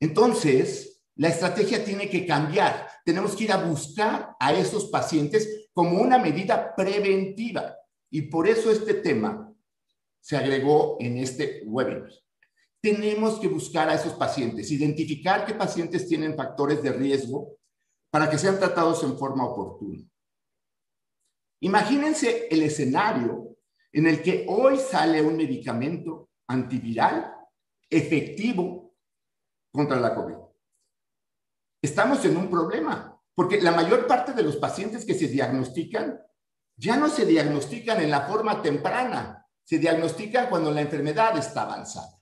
Entonces, 0.00 1.02
la 1.16 1.28
estrategia 1.28 1.84
tiene 1.84 2.08
que 2.08 2.26
cambiar. 2.26 2.88
Tenemos 3.04 3.34
que 3.34 3.44
ir 3.44 3.52
a 3.52 3.64
buscar 3.64 4.36
a 4.38 4.52
esos 4.52 4.86
pacientes 4.86 5.68
como 5.72 6.00
una 6.00 6.18
medida 6.18 6.74
preventiva. 6.74 7.76
Y 8.10 8.22
por 8.22 8.48
eso 8.48 8.70
este 8.70 8.94
tema 8.94 9.52
se 10.20 10.36
agregó 10.36 10.96
en 11.00 11.18
este 11.18 11.62
webinar. 11.66 12.10
Tenemos 12.80 13.40
que 13.40 13.48
buscar 13.48 13.88
a 13.88 13.94
esos 13.94 14.14
pacientes, 14.14 14.70
identificar 14.70 15.44
qué 15.44 15.54
pacientes 15.54 16.06
tienen 16.06 16.36
factores 16.36 16.82
de 16.82 16.92
riesgo 16.92 17.56
para 18.10 18.30
que 18.30 18.38
sean 18.38 18.58
tratados 18.58 19.02
en 19.02 19.18
forma 19.18 19.46
oportuna. 19.46 20.02
Imagínense 21.60 22.46
el 22.50 22.62
escenario 22.62 23.56
en 23.92 24.06
el 24.06 24.22
que 24.22 24.46
hoy 24.48 24.78
sale 24.78 25.22
un 25.22 25.36
medicamento 25.36 26.30
antiviral 26.46 27.34
efectivo 27.90 28.94
contra 29.72 29.98
la 29.98 30.14
COVID. 30.14 30.36
Estamos 31.82 32.24
en 32.24 32.36
un 32.36 32.50
problema, 32.50 33.20
porque 33.34 33.60
la 33.60 33.72
mayor 33.72 34.06
parte 34.06 34.32
de 34.32 34.42
los 34.42 34.56
pacientes 34.56 35.04
que 35.04 35.14
se 35.14 35.28
diagnostican 35.28 36.20
ya 36.76 36.96
no 36.96 37.08
se 37.08 37.26
diagnostican 37.26 38.00
en 38.00 38.10
la 38.10 38.22
forma 38.22 38.62
temprana, 38.62 39.46
se 39.64 39.78
diagnostican 39.78 40.48
cuando 40.48 40.70
la 40.70 40.80
enfermedad 40.80 41.36
está 41.36 41.62
avanzada. 41.62 42.17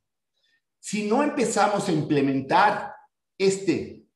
Si 0.88 1.02
no 1.08 1.24
empezamos 1.24 1.88
a 1.88 1.92
implementar 1.92 2.94
este 3.36 4.06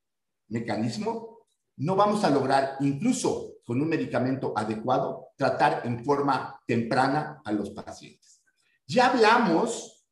mecanismo, 0.51 1.41
no 1.79 1.97
vamos 1.97 2.23
a 2.23 2.31
lograr, 2.31 2.77
incluso 2.79 3.55
con 3.65 3.83
un 3.83 3.89
medicamento 3.89 4.53
adecuado, 4.55 5.31
tratar 5.37 5.85
en 5.85 6.05
forma 6.05 6.63
temprana 6.69 7.43
a 7.45 7.51
los 7.51 7.71
pacientes. 7.71 8.45
Ya 8.87 9.09
hablamos 9.09 10.07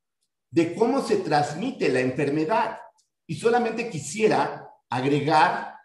de 0.51 0.75
cómo 0.75 1.01
se 1.01 1.19
transmite 1.19 1.91
la 1.91 2.01
enfermedad. 2.01 2.77
Y 3.25 3.37
solamente 3.37 3.89
quisiera 3.89 4.69
agregar 4.91 5.77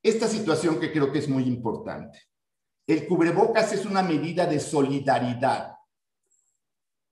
esta 0.00 0.28
situación 0.28 0.78
que 0.78 0.92
creo 0.92 1.10
que 1.10 1.18
es 1.18 1.28
muy 1.28 1.42
importante. 1.42 2.28
El 2.86 3.08
cubrebocas 3.08 3.72
es 3.72 3.84
una 3.84 4.04
medida 4.04 4.46
de 4.46 4.60
solidaridad, 4.60 5.74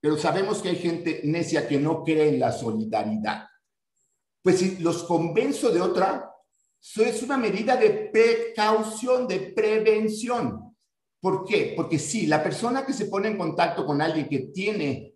pero 0.01 0.17
sabemos 0.17 0.61
que 0.61 0.69
hay 0.69 0.77
gente 0.77 1.21
necia 1.23 1.67
que 1.67 1.79
no 1.79 2.03
cree 2.03 2.29
en 2.29 2.39
la 2.39 2.51
solidaridad. 2.51 3.47
Pues 4.41 4.59
si 4.59 4.77
los 4.77 5.03
convenzo 5.03 5.71
de 5.71 5.81
otra, 5.81 6.31
eso 6.81 7.03
es 7.03 7.21
una 7.23 7.37
medida 7.37 7.75
de 7.75 8.09
precaución, 8.11 9.27
de 9.27 9.39
prevención. 9.55 10.75
¿Por 11.19 11.43
qué? 11.43 11.73
Porque 11.75 11.99
si 11.99 12.27
la 12.27 12.41
persona 12.41 12.85
que 12.85 12.93
se 12.93 13.05
pone 13.05 13.27
en 13.27 13.37
contacto 13.37 13.85
con 13.85 14.01
alguien 14.01 14.29
que 14.29 14.51
tiene 14.53 15.15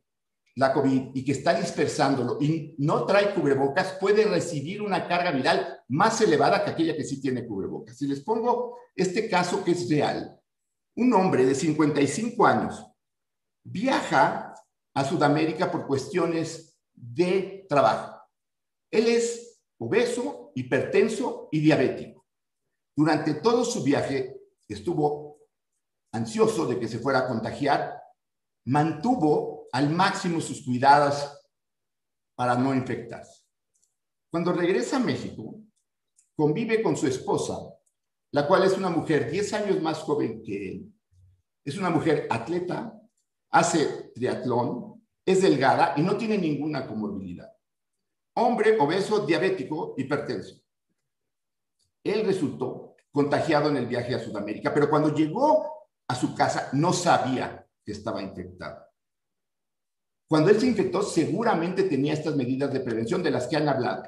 la 0.55 0.73
COVID 0.73 1.15
y 1.15 1.23
que 1.23 1.31
está 1.31 1.53
dispersándolo 1.53 2.37
y 2.39 2.75
no 2.77 3.05
trae 3.05 3.33
cubrebocas, 3.33 3.93
puede 3.99 4.25
recibir 4.25 4.81
una 4.81 5.07
carga 5.07 5.31
viral 5.31 5.79
más 5.87 6.19
elevada 6.21 6.63
que 6.63 6.71
aquella 6.71 6.95
que 6.95 7.05
sí 7.05 7.21
tiene 7.21 7.47
cubrebocas. 7.47 7.97
Si 7.97 8.05
les 8.07 8.19
pongo 8.19 8.77
este 8.95 9.29
caso 9.29 9.63
que 9.63 9.71
es 9.71 9.89
real, 9.89 10.39
un 10.95 11.13
hombre 11.13 11.45
de 11.45 11.55
55 11.55 12.45
años 12.45 12.85
viaja 13.63 14.53
a 14.93 15.03
Sudamérica 15.03 15.71
por 15.71 15.87
cuestiones 15.87 16.77
de 16.93 17.65
trabajo. 17.67 18.21
Él 18.91 19.07
es 19.07 19.61
obeso, 19.77 20.51
hipertenso 20.55 21.49
y 21.51 21.59
diabético. 21.59 22.25
Durante 22.95 23.35
todo 23.35 23.65
su 23.65 23.83
viaje 23.83 24.39
estuvo 24.67 25.39
ansioso 26.11 26.67
de 26.67 26.79
que 26.79 26.87
se 26.87 26.99
fuera 26.99 27.19
a 27.19 27.27
contagiar, 27.27 27.99
mantuvo 28.65 29.67
al 29.71 29.89
máximo 29.89 30.39
sus 30.39 30.63
cuidados 30.63 31.43
para 32.35 32.55
no 32.55 32.73
infectarse. 32.73 33.43
Cuando 34.31 34.53
regresa 34.53 34.97
a 34.97 34.99
México, 34.99 35.59
convive 36.35 36.81
con 36.81 36.95
su 36.95 37.07
esposa, 37.07 37.57
la 38.31 38.47
cual 38.47 38.63
es 38.63 38.77
una 38.77 38.89
mujer 38.89 39.29
10 39.29 39.53
años 39.53 39.81
más 39.81 39.99
joven 39.99 40.41
que 40.43 40.71
él. 40.71 40.93
Es 41.65 41.77
una 41.77 41.89
mujer 41.89 42.27
atleta, 42.29 42.99
hace 43.53 44.11
triatlón, 44.13 45.01
es 45.25 45.41
delgada 45.41 45.93
y 45.95 46.01
no 46.01 46.17
tiene 46.17 46.37
ninguna 46.37 46.85
comorbilidad. 46.85 47.49
Hombre 48.35 48.77
obeso, 48.79 49.25
diabético, 49.25 49.93
hipertenso. 49.95 50.61
Él 52.03 52.25
resultó 52.25 52.95
contagiado 53.11 53.69
en 53.69 53.77
el 53.77 53.85
viaje 53.85 54.15
a 54.15 54.19
Sudamérica, 54.19 54.73
pero 54.73 54.89
cuando 54.89 55.13
llegó 55.13 55.87
a 56.07 56.15
su 56.15 56.35
casa 56.35 56.69
no 56.73 56.91
sabía 56.91 57.65
que 57.85 57.91
estaba 57.91 58.21
infectado. 58.21 58.83
Cuando 60.27 60.49
él 60.49 60.59
se 60.59 60.67
infectó, 60.67 61.03
seguramente 61.03 61.83
tenía 61.83 62.13
estas 62.13 62.35
medidas 62.35 62.73
de 62.73 62.79
prevención 62.79 63.21
de 63.21 63.31
las 63.31 63.47
que 63.47 63.55
han 63.55 63.69
hablado. 63.69 64.03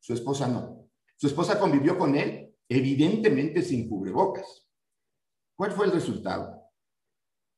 Su 0.00 0.14
esposa 0.14 0.48
no. 0.48 0.88
Su 1.16 1.26
esposa 1.26 1.58
convivió 1.58 1.98
con 1.98 2.16
él, 2.16 2.54
evidentemente 2.68 3.62
sin 3.62 3.86
cubrebocas. 3.86 4.66
¿Cuál 5.54 5.72
fue 5.72 5.86
el 5.86 5.92
resultado? 5.92 6.55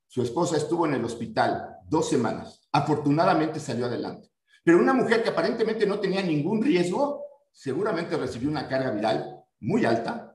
Su 0.09 0.23
esposa 0.23 0.57
estuvo 0.57 0.87
en 0.87 0.95
el 0.95 1.05
hospital 1.05 1.77
dos 1.87 2.09
semanas. 2.09 2.67
Afortunadamente 2.73 3.61
salió 3.61 3.87
adelante. 3.87 4.31
Pero 4.65 4.79
una 4.79 4.95
mujer 4.95 5.23
que 5.23 5.29
aparentemente 5.29 5.87
no 5.87 6.01
tenía 6.01 6.23
ningún 6.23 6.63
riesgo, 6.63 7.25
seguramente 7.53 8.17
recibió 8.17 8.49
una 8.49 8.67
carga 8.67 8.91
viral 8.91 9.45
muy 9.61 9.85
alta 9.85 10.35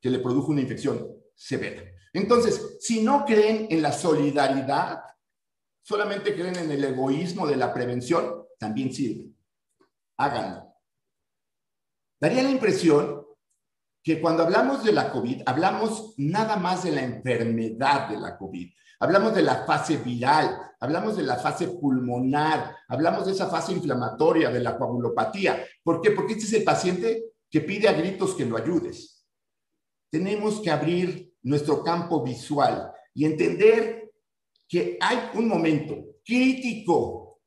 que 0.00 0.10
le 0.10 0.18
produjo 0.18 0.50
una 0.50 0.60
infección 0.60 1.08
severa. 1.34 1.82
Entonces, 2.12 2.78
si 2.80 3.02
no 3.02 3.24
creen 3.24 3.68
en 3.70 3.80
la 3.80 3.92
solidaridad, 3.92 5.02
solamente 5.82 6.34
creen 6.34 6.56
en 6.56 6.70
el 6.70 6.84
egoísmo 6.84 7.46
de 7.46 7.56
la 7.56 7.72
prevención, 7.72 8.44
también 8.58 8.92
sirve. 8.92 9.30
Háganlo. 10.16 10.74
Daría 12.20 12.42
la 12.42 12.50
impresión 12.50 13.24
que 14.02 14.20
cuando 14.20 14.42
hablamos 14.42 14.84
de 14.84 14.92
la 14.92 15.12
COVID, 15.12 15.42
hablamos 15.46 16.14
nada 16.18 16.56
más 16.56 16.82
de 16.82 16.90
la 16.90 17.02
enfermedad 17.02 18.08
de 18.08 18.18
la 18.18 18.36
COVID. 18.36 18.72
Hablamos 19.02 19.34
de 19.34 19.42
la 19.42 19.64
fase 19.64 19.96
viral, 19.96 20.56
hablamos 20.78 21.16
de 21.16 21.24
la 21.24 21.34
fase 21.34 21.66
pulmonar, 21.66 22.76
hablamos 22.86 23.26
de 23.26 23.32
esa 23.32 23.48
fase 23.48 23.72
inflamatoria, 23.72 24.48
de 24.48 24.60
la 24.60 24.78
coagulopatía. 24.78 25.66
¿Por 25.82 26.00
qué? 26.00 26.12
Porque 26.12 26.34
este 26.34 26.44
es 26.44 26.52
el 26.52 26.62
paciente 26.62 27.32
que 27.50 27.62
pide 27.62 27.88
a 27.88 27.94
gritos 27.94 28.36
que 28.36 28.44
lo 28.44 28.56
ayudes. 28.56 29.26
Tenemos 30.08 30.60
que 30.60 30.70
abrir 30.70 31.34
nuestro 31.42 31.82
campo 31.82 32.22
visual 32.22 32.92
y 33.12 33.24
entender 33.24 34.12
que 34.68 34.98
hay 35.00 35.30
un 35.34 35.48
momento 35.48 35.96
crítico 36.24 37.40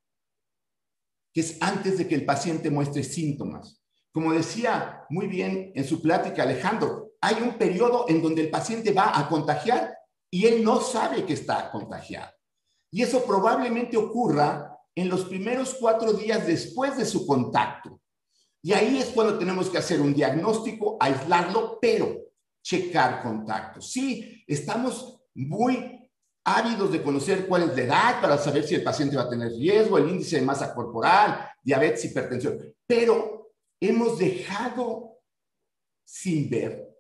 que 1.32 1.40
es 1.40 1.58
antes 1.62 2.00
de 2.00 2.06
que 2.06 2.16
el 2.16 2.26
paciente 2.26 2.70
muestre 2.70 3.02
síntomas. 3.02 3.82
Como 4.12 4.34
decía 4.34 5.06
muy 5.10 5.28
bien 5.28 5.72
en 5.74 5.86
su 5.86 6.02
plática 6.02 6.44
Alejandro, 6.44 7.14
hay 7.22 7.36
un 7.42 7.58
periodo 7.58 8.08
en 8.10 8.22
donde 8.22 8.42
el 8.42 8.50
paciente 8.50 8.92
va 8.92 9.18
a 9.18 9.30
contagiar 9.30 9.96
y 10.36 10.48
él 10.48 10.66
no 10.66 10.82
sabe 10.82 11.26
que 11.26 11.32
está 11.32 11.72
contagiado. 11.72 12.30
Y 12.92 13.02
eso 13.02 13.24
probablemente 13.24 13.96
ocurra 13.96 14.78
en 14.94 15.08
los 15.08 15.24
primeros 15.24 15.78
cuatro 15.80 16.12
días 16.12 16.46
después 16.46 16.98
de 16.98 17.06
su 17.06 17.26
contacto. 17.26 18.02
Y 18.62 18.74
ahí 18.74 18.98
es 18.98 19.12
cuando 19.12 19.38
tenemos 19.40 19.70
que 19.70 19.78
hacer 19.78 20.02
un 20.02 20.14
diagnóstico, 20.14 20.98
aislarlo, 21.00 21.80
pero 21.82 22.18
checar 22.62 23.24
contactos. 23.24 23.90
Sí, 23.90 24.44
estamos 24.46 25.22
muy 25.36 26.12
ávidos 26.44 26.92
de 26.92 27.02
conocer 27.02 27.48
cuál 27.48 27.70
es 27.70 27.78
la 27.78 27.84
edad 27.84 28.22
para 28.22 28.38
saber 28.38 28.66
si 28.66 28.76
el 28.76 28.84
paciente 28.84 29.16
va 29.16 29.24
a 29.24 29.30
tener 29.30 29.54
riesgo, 29.54 29.98
el 29.98 30.10
índice 30.10 30.36
de 30.36 30.42
masa 30.42 30.76
corporal, 30.76 31.50
diabetes, 31.64 32.04
hipertensión, 32.04 32.60
pero 32.86 33.54
hemos 33.80 34.20
dejado 34.20 35.18
sin 36.04 36.50
ver 36.50 36.94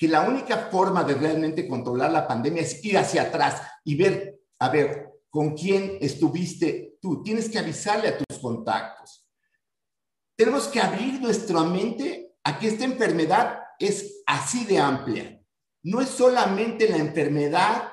que 0.00 0.08
la 0.08 0.22
única 0.22 0.70
forma 0.70 1.04
de 1.04 1.12
realmente 1.12 1.68
controlar 1.68 2.10
la 2.10 2.26
pandemia 2.26 2.62
es 2.62 2.82
ir 2.82 2.96
hacia 2.96 3.24
atrás 3.24 3.60
y 3.84 3.96
ver, 3.96 4.40
a 4.58 4.70
ver, 4.70 5.10
con 5.28 5.54
quién 5.54 5.98
estuviste 6.00 6.96
tú. 7.02 7.22
Tienes 7.22 7.50
que 7.50 7.58
avisarle 7.58 8.08
a 8.08 8.16
tus 8.16 8.38
contactos. 8.38 9.28
Tenemos 10.34 10.68
que 10.68 10.80
abrir 10.80 11.20
nuestra 11.20 11.62
mente 11.64 12.32
a 12.42 12.58
que 12.58 12.68
esta 12.68 12.86
enfermedad 12.86 13.60
es 13.78 14.22
así 14.24 14.64
de 14.64 14.78
amplia. 14.78 15.38
No 15.82 16.00
es 16.00 16.08
solamente 16.08 16.88
la 16.88 16.96
enfermedad 16.96 17.92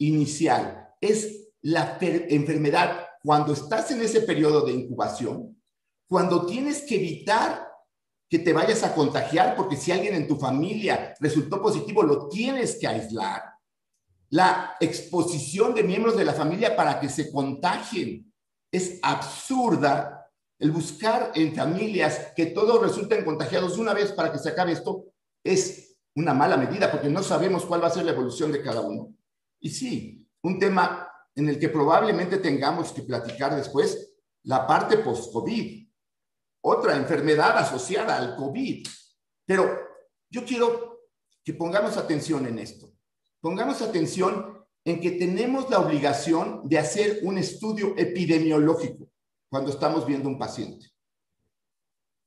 inicial, 0.00 0.88
es 1.00 1.52
la 1.62 1.96
enfermedad 2.00 3.06
cuando 3.22 3.52
estás 3.52 3.92
en 3.92 4.00
ese 4.00 4.22
periodo 4.22 4.62
de 4.62 4.72
incubación, 4.72 5.62
cuando 6.08 6.44
tienes 6.44 6.82
que 6.82 6.96
evitar 6.96 7.69
que 8.30 8.38
te 8.38 8.52
vayas 8.52 8.84
a 8.84 8.94
contagiar, 8.94 9.56
porque 9.56 9.76
si 9.76 9.90
alguien 9.90 10.14
en 10.14 10.28
tu 10.28 10.36
familia 10.36 11.14
resultó 11.18 11.60
positivo, 11.60 12.04
lo 12.04 12.28
tienes 12.28 12.76
que 12.76 12.86
aislar. 12.86 13.42
La 14.28 14.76
exposición 14.78 15.74
de 15.74 15.82
miembros 15.82 16.16
de 16.16 16.24
la 16.24 16.32
familia 16.32 16.76
para 16.76 17.00
que 17.00 17.08
se 17.08 17.32
contagien 17.32 18.32
es 18.70 19.00
absurda. 19.02 20.30
El 20.60 20.70
buscar 20.70 21.32
en 21.34 21.56
familias 21.56 22.28
que 22.36 22.46
todos 22.46 22.80
resulten 22.80 23.24
contagiados 23.24 23.78
una 23.78 23.94
vez 23.94 24.12
para 24.12 24.30
que 24.30 24.38
se 24.38 24.50
acabe 24.50 24.72
esto 24.72 25.06
es 25.42 25.96
una 26.14 26.32
mala 26.32 26.56
medida, 26.56 26.88
porque 26.88 27.08
no 27.08 27.24
sabemos 27.24 27.64
cuál 27.64 27.82
va 27.82 27.88
a 27.88 27.90
ser 27.90 28.04
la 28.04 28.12
evolución 28.12 28.52
de 28.52 28.62
cada 28.62 28.82
uno. 28.82 29.12
Y 29.58 29.70
sí, 29.70 30.24
un 30.42 30.58
tema 30.60 31.10
en 31.34 31.48
el 31.48 31.58
que 31.58 31.68
probablemente 31.68 32.36
tengamos 32.36 32.92
que 32.92 33.02
platicar 33.02 33.56
después, 33.56 34.14
la 34.44 34.66
parte 34.66 34.98
post-COVID 34.98 35.79
otra 36.62 36.96
enfermedad 36.96 37.56
asociada 37.58 38.16
al 38.16 38.36
COVID. 38.36 38.86
Pero 39.46 39.78
yo 40.28 40.44
quiero 40.44 41.08
que 41.44 41.54
pongamos 41.54 41.96
atención 41.96 42.46
en 42.46 42.58
esto. 42.58 42.92
Pongamos 43.40 43.80
atención 43.82 44.64
en 44.84 45.00
que 45.00 45.12
tenemos 45.12 45.68
la 45.70 45.80
obligación 45.80 46.68
de 46.68 46.78
hacer 46.78 47.20
un 47.22 47.38
estudio 47.38 47.94
epidemiológico 47.96 49.10
cuando 49.48 49.70
estamos 49.70 50.06
viendo 50.06 50.28
un 50.28 50.38
paciente. 50.38 50.86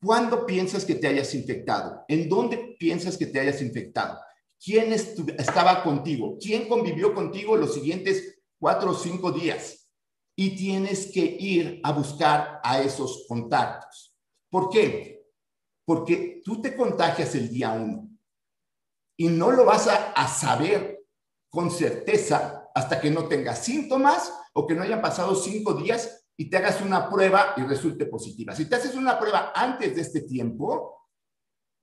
¿Cuándo 0.03 0.45
piensas 0.45 0.83
que 0.83 0.95
te 0.95 1.07
hayas 1.07 1.33
infectado? 1.33 2.03
¿En 2.07 2.27
dónde 2.27 2.75
piensas 2.77 3.17
que 3.17 3.27
te 3.27 3.39
hayas 3.39 3.61
infectado? 3.61 4.19
¿Quién 4.63 4.91
estaba 4.91 5.83
contigo? 5.83 6.37
¿Quién 6.39 6.67
convivió 6.67 7.13
contigo 7.13 7.55
los 7.55 7.73
siguientes 7.73 8.39
cuatro 8.59 8.91
o 8.91 8.95
cinco 8.95 9.31
días? 9.31 9.89
Y 10.35 10.55
tienes 10.55 11.11
que 11.11 11.21
ir 11.21 11.79
a 11.83 11.91
buscar 11.91 12.59
a 12.63 12.81
esos 12.81 13.25
contactos. 13.27 14.12
¿Por 14.53 14.69
qué? 14.69 15.31
Porque 15.83 16.43
tú 16.45 16.61
te 16.61 16.75
contagias 16.75 17.33
el 17.33 17.49
día 17.49 17.71
uno 17.71 18.07
y 19.17 19.27
no 19.29 19.51
lo 19.51 19.65
vas 19.65 19.87
a, 19.87 20.27
saber 20.27 21.07
con 21.49 21.71
certeza 21.71 22.69
hasta 22.75 23.01
que 23.01 23.09
no 23.09 23.27
tengas 23.27 23.65
síntomas 23.65 24.31
o 24.53 24.67
que 24.67 24.75
no 24.75 24.83
hayan 24.83 25.01
pasado 25.01 25.33
cinco 25.33 25.73
días 25.73 26.27
y 26.37 26.51
te 26.51 26.57
hagas 26.57 26.81
una 26.81 27.09
prueba 27.09 27.55
y 27.57 27.61
resulte 27.61 28.05
positiva. 28.05 28.55
Si 28.55 28.69
te 28.69 28.75
haces 28.75 28.93
una 28.93 29.17
prueba 29.17 29.53
antes 29.55 29.95
de 29.95 30.01
este 30.03 30.21
tiempo, 30.21 30.99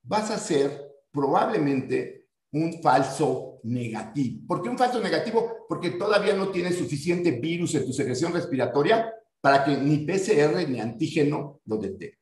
vas 0.05 0.31
a 0.31 0.39
ser 0.39 0.93
probablemente 1.11 2.29
un 2.53 2.81
falso 2.81 3.59
negativo. 3.65 4.47
¿Por 4.47 4.63
qué 4.63 4.69
un 4.69 4.79
falso 4.79 5.01
negativo? 5.01 5.67
Porque 5.69 5.91
todavía 5.91 6.35
no 6.35 6.51
tienes 6.51 6.79
suficiente 6.79 7.33
virus 7.33 7.75
en 7.75 7.85
tu 7.85 7.93
secreción 7.93 8.33
respiratoria 8.33 9.13
para 9.41 9.65
que 9.65 9.77
ni 9.77 10.07
PCR 10.07 10.69
ni 10.69 10.79
antígeno 10.79 11.63
lo 11.65 11.77
detecte. 11.77 12.20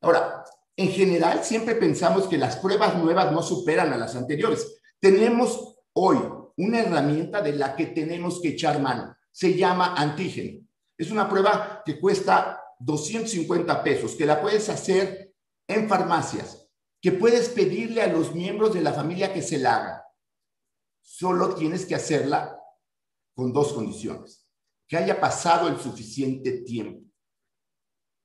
Ahora, 0.00 0.44
en 0.76 0.88
general 0.88 1.44
siempre 1.44 1.74
pensamos 1.74 2.26
que 2.26 2.38
las 2.38 2.56
pruebas 2.56 2.96
nuevas 2.96 3.30
no 3.32 3.42
superan 3.42 3.92
a 3.92 3.98
las 3.98 4.16
anteriores. 4.16 4.80
Tenemos 4.98 5.76
hoy 5.92 6.18
una 6.56 6.80
herramienta 6.80 7.42
de 7.42 7.52
la 7.52 7.76
que 7.76 7.86
tenemos 7.86 8.40
que 8.40 8.48
echar 8.48 8.80
mano. 8.80 9.16
Se 9.30 9.54
llama 9.54 9.94
antígeno. 9.94 10.66
Es 10.96 11.10
una 11.10 11.28
prueba 11.28 11.82
que 11.84 12.00
cuesta 12.00 12.62
250 12.78 13.82
pesos, 13.82 14.14
que 14.14 14.26
la 14.26 14.40
puedes 14.40 14.68
hacer 14.68 15.34
en 15.68 15.88
farmacias, 15.88 16.68
que 17.00 17.12
puedes 17.12 17.50
pedirle 17.50 18.02
a 18.02 18.06
los 18.06 18.34
miembros 18.34 18.74
de 18.74 18.82
la 18.82 18.92
familia 18.92 19.32
que 19.32 19.42
se 19.42 19.58
la 19.58 19.76
haga. 19.76 20.04
Solo 21.02 21.54
tienes 21.54 21.84
que 21.84 21.94
hacerla 21.94 22.58
con 23.34 23.52
dos 23.52 23.72
condiciones. 23.72 24.46
Que 24.88 24.96
haya 24.96 25.20
pasado 25.20 25.68
el 25.68 25.78
suficiente 25.78 26.62
tiempo 26.62 27.09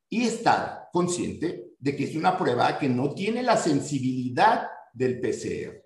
y 0.10 0.24
estar 0.24 0.90
consciente 0.92 1.76
de 1.80 1.96
que 1.96 2.06
es 2.06 2.16
una 2.16 2.38
prueba 2.38 2.78
que 2.80 2.90
no 2.90 3.14
tiene 3.14 3.44
la 3.44 3.58
sensibilidad 3.58 4.68
del 4.94 5.20
PCR. 5.20 5.84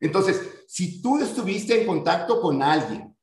Entonces, 0.00 0.40
si 0.68 1.00
tú 1.00 1.18
estuviste 1.18 1.80
en 1.80 1.86
contacto 1.86 2.40
con 2.40 2.62
alguien, 2.62 3.16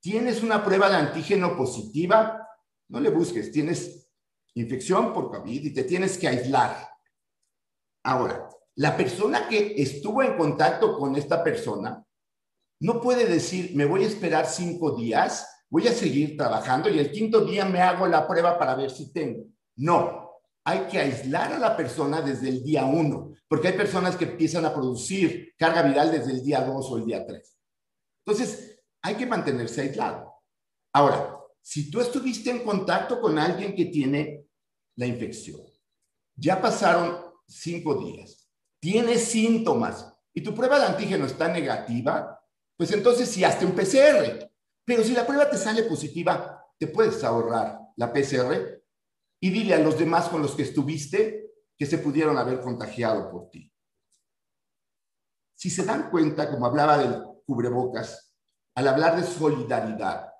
tienes 0.00 0.42
una 0.42 0.64
prueba 0.64 0.88
de 0.88 0.96
antígeno 0.96 1.56
positiva, 1.56 2.48
no 2.88 3.00
le 3.00 3.10
busques, 3.10 3.50
tienes 3.50 4.10
infección 4.54 5.12
por 5.12 5.30
COVID 5.30 5.64
y 5.64 5.72
te 5.72 5.84
tienes 5.84 6.16
que 6.18 6.28
aislar. 6.28 6.88
Ahora, 8.04 8.48
la 8.76 8.96
persona 8.96 9.48
que 9.48 9.74
estuvo 9.76 10.22
en 10.22 10.36
contacto 10.36 10.98
con 10.98 11.16
esta 11.16 11.42
persona 11.42 12.04
no 12.80 13.00
puede 13.00 13.26
decir, 13.26 13.74
me 13.74 13.84
voy 13.84 14.04
a 14.04 14.08
esperar 14.08 14.46
cinco 14.46 14.96
días, 14.96 15.48
voy 15.70 15.88
a 15.88 15.92
seguir 15.92 16.36
trabajando 16.36 16.88
y 16.90 16.98
el 16.98 17.10
quinto 17.10 17.44
día 17.44 17.64
me 17.64 17.80
hago 17.80 18.06
la 18.06 18.26
prueba 18.26 18.58
para 18.58 18.74
ver 18.74 18.90
si 18.90 19.12
tengo. 19.12 19.44
No, 19.76 20.40
hay 20.64 20.86
que 20.90 20.98
aislar 20.98 21.52
a 21.52 21.58
la 21.58 21.76
persona 21.76 22.22
desde 22.22 22.48
el 22.48 22.62
día 22.62 22.84
uno, 22.84 23.34
porque 23.48 23.68
hay 23.68 23.76
personas 23.76 24.16
que 24.16 24.24
empiezan 24.24 24.64
a 24.64 24.72
producir 24.72 25.54
carga 25.58 25.82
viral 25.82 26.10
desde 26.10 26.32
el 26.32 26.42
día 26.42 26.62
dos 26.62 26.90
o 26.90 26.96
el 26.96 27.04
día 27.04 27.26
tres. 27.26 27.58
Entonces, 28.24 28.80
hay 29.02 29.16
que 29.16 29.26
mantenerse 29.26 29.82
aislado. 29.82 30.32
Ahora, 30.92 31.38
si 31.60 31.90
tú 31.90 32.00
estuviste 32.00 32.50
en 32.50 32.64
contacto 32.64 33.20
con 33.20 33.38
alguien 33.38 33.74
que 33.74 33.86
tiene 33.86 34.46
la 34.96 35.06
infección, 35.06 35.60
ya 36.36 36.60
pasaron 36.60 37.18
cinco 37.46 37.96
días, 37.96 38.48
tiene 38.80 39.18
síntomas 39.18 40.14
y 40.32 40.40
tu 40.42 40.54
prueba 40.54 40.78
de 40.78 40.86
antígeno 40.86 41.26
está 41.26 41.48
negativa, 41.48 42.40
pues 42.76 42.92
entonces 42.92 43.28
sí 43.28 43.44
hazte 43.44 43.66
un 43.66 43.72
PCR. 43.72 44.50
Pero 44.84 45.02
si 45.04 45.12
la 45.12 45.26
prueba 45.26 45.48
te 45.48 45.56
sale 45.56 45.84
positiva, 45.84 46.62
te 46.78 46.86
puedes 46.86 47.22
ahorrar 47.22 47.78
la 47.96 48.12
PCR 48.12 48.83
y 49.44 49.50
dile 49.50 49.74
a 49.74 49.78
los 49.78 49.98
demás 49.98 50.30
con 50.30 50.40
los 50.40 50.54
que 50.54 50.62
estuviste 50.62 51.50
que 51.76 51.84
se 51.84 51.98
pudieron 51.98 52.38
haber 52.38 52.62
contagiado 52.62 53.30
por 53.30 53.50
ti. 53.50 53.70
Si 55.54 55.68
se 55.68 55.84
dan 55.84 56.08
cuenta, 56.08 56.50
como 56.50 56.64
hablaba 56.64 56.96
del 56.96 57.22
cubrebocas, 57.44 58.34
al 58.74 58.88
hablar 58.88 59.20
de 59.20 59.22
solidaridad, 59.22 60.32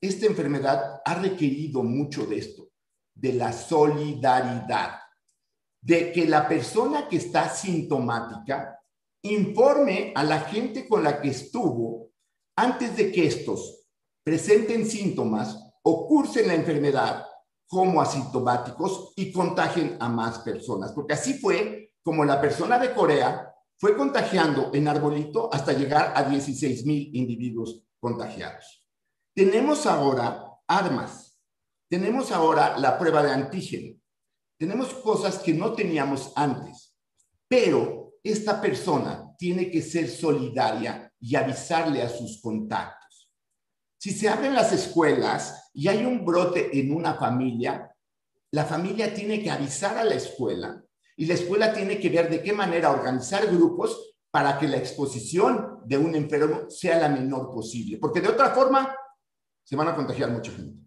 esta 0.00 0.26
enfermedad 0.26 1.02
ha 1.04 1.14
requerido 1.14 1.82
mucho 1.82 2.24
de 2.24 2.38
esto, 2.38 2.70
de 3.16 3.32
la 3.32 3.52
solidaridad, 3.52 5.00
de 5.80 6.12
que 6.12 6.28
la 6.28 6.46
persona 6.46 7.08
que 7.08 7.16
está 7.16 7.48
sintomática 7.48 8.80
informe 9.22 10.12
a 10.14 10.22
la 10.22 10.42
gente 10.42 10.86
con 10.86 11.02
la 11.02 11.20
que 11.20 11.30
estuvo 11.30 12.12
antes 12.54 12.96
de 12.96 13.10
que 13.10 13.26
estos 13.26 13.88
presenten 14.22 14.86
síntomas 14.86 15.58
o 15.82 16.06
cursen 16.06 16.46
la 16.46 16.54
enfermedad 16.54 17.26
como 17.66 18.00
asintomáticos 18.00 19.12
y 19.16 19.32
contagien 19.32 19.96
a 20.00 20.08
más 20.08 20.38
personas, 20.40 20.92
porque 20.92 21.14
así 21.14 21.34
fue 21.34 21.94
como 22.02 22.24
la 22.24 22.40
persona 22.40 22.78
de 22.78 22.94
Corea 22.94 23.52
fue 23.78 23.96
contagiando 23.96 24.70
en 24.72 24.88
arbolito 24.88 25.52
hasta 25.52 25.72
llegar 25.72 26.12
a 26.14 26.22
16 26.22 26.86
mil 26.86 27.10
individuos 27.14 27.82
contagiados. 28.00 28.88
Tenemos 29.34 29.86
ahora 29.86 30.44
armas, 30.66 31.38
tenemos 31.88 32.32
ahora 32.32 32.78
la 32.78 32.98
prueba 32.98 33.22
de 33.22 33.32
antígeno, 33.32 34.00
tenemos 34.58 34.94
cosas 34.94 35.38
que 35.38 35.52
no 35.52 35.72
teníamos 35.74 36.32
antes, 36.36 36.96
pero 37.48 38.14
esta 38.22 38.60
persona 38.60 39.34
tiene 39.36 39.70
que 39.70 39.82
ser 39.82 40.08
solidaria 40.08 41.12
y 41.20 41.36
avisarle 41.36 42.02
a 42.02 42.08
sus 42.08 42.40
contactos. 42.40 42.95
Si 43.98 44.10
se 44.12 44.28
abren 44.28 44.54
las 44.54 44.72
escuelas 44.72 45.70
y 45.72 45.88
hay 45.88 46.04
un 46.04 46.24
brote 46.24 46.78
en 46.78 46.92
una 46.94 47.14
familia, 47.14 47.90
la 48.50 48.64
familia 48.64 49.12
tiene 49.14 49.42
que 49.42 49.50
avisar 49.50 49.96
a 49.98 50.04
la 50.04 50.14
escuela 50.14 50.82
y 51.16 51.26
la 51.26 51.34
escuela 51.34 51.72
tiene 51.72 51.98
que 51.98 52.10
ver 52.10 52.30
de 52.30 52.42
qué 52.42 52.52
manera 52.52 52.90
organizar 52.90 53.46
grupos 53.46 54.14
para 54.30 54.58
que 54.58 54.68
la 54.68 54.76
exposición 54.76 55.80
de 55.86 55.96
un 55.96 56.14
enfermo 56.14 56.68
sea 56.68 56.98
la 56.98 57.08
menor 57.08 57.50
posible, 57.50 57.96
porque 57.98 58.20
de 58.20 58.28
otra 58.28 58.50
forma 58.50 58.94
se 59.64 59.76
van 59.76 59.88
a 59.88 59.96
contagiar 59.96 60.30
mucha 60.30 60.52
gente. 60.52 60.78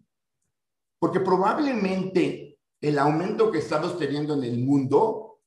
Porque 0.98 1.20
probablemente 1.20 2.58
el 2.80 2.98
aumento 2.98 3.50
que 3.50 3.58
estamos 3.58 3.98
teniendo 3.98 4.34
en 4.34 4.44
el 4.44 4.58
mundo, 4.58 5.40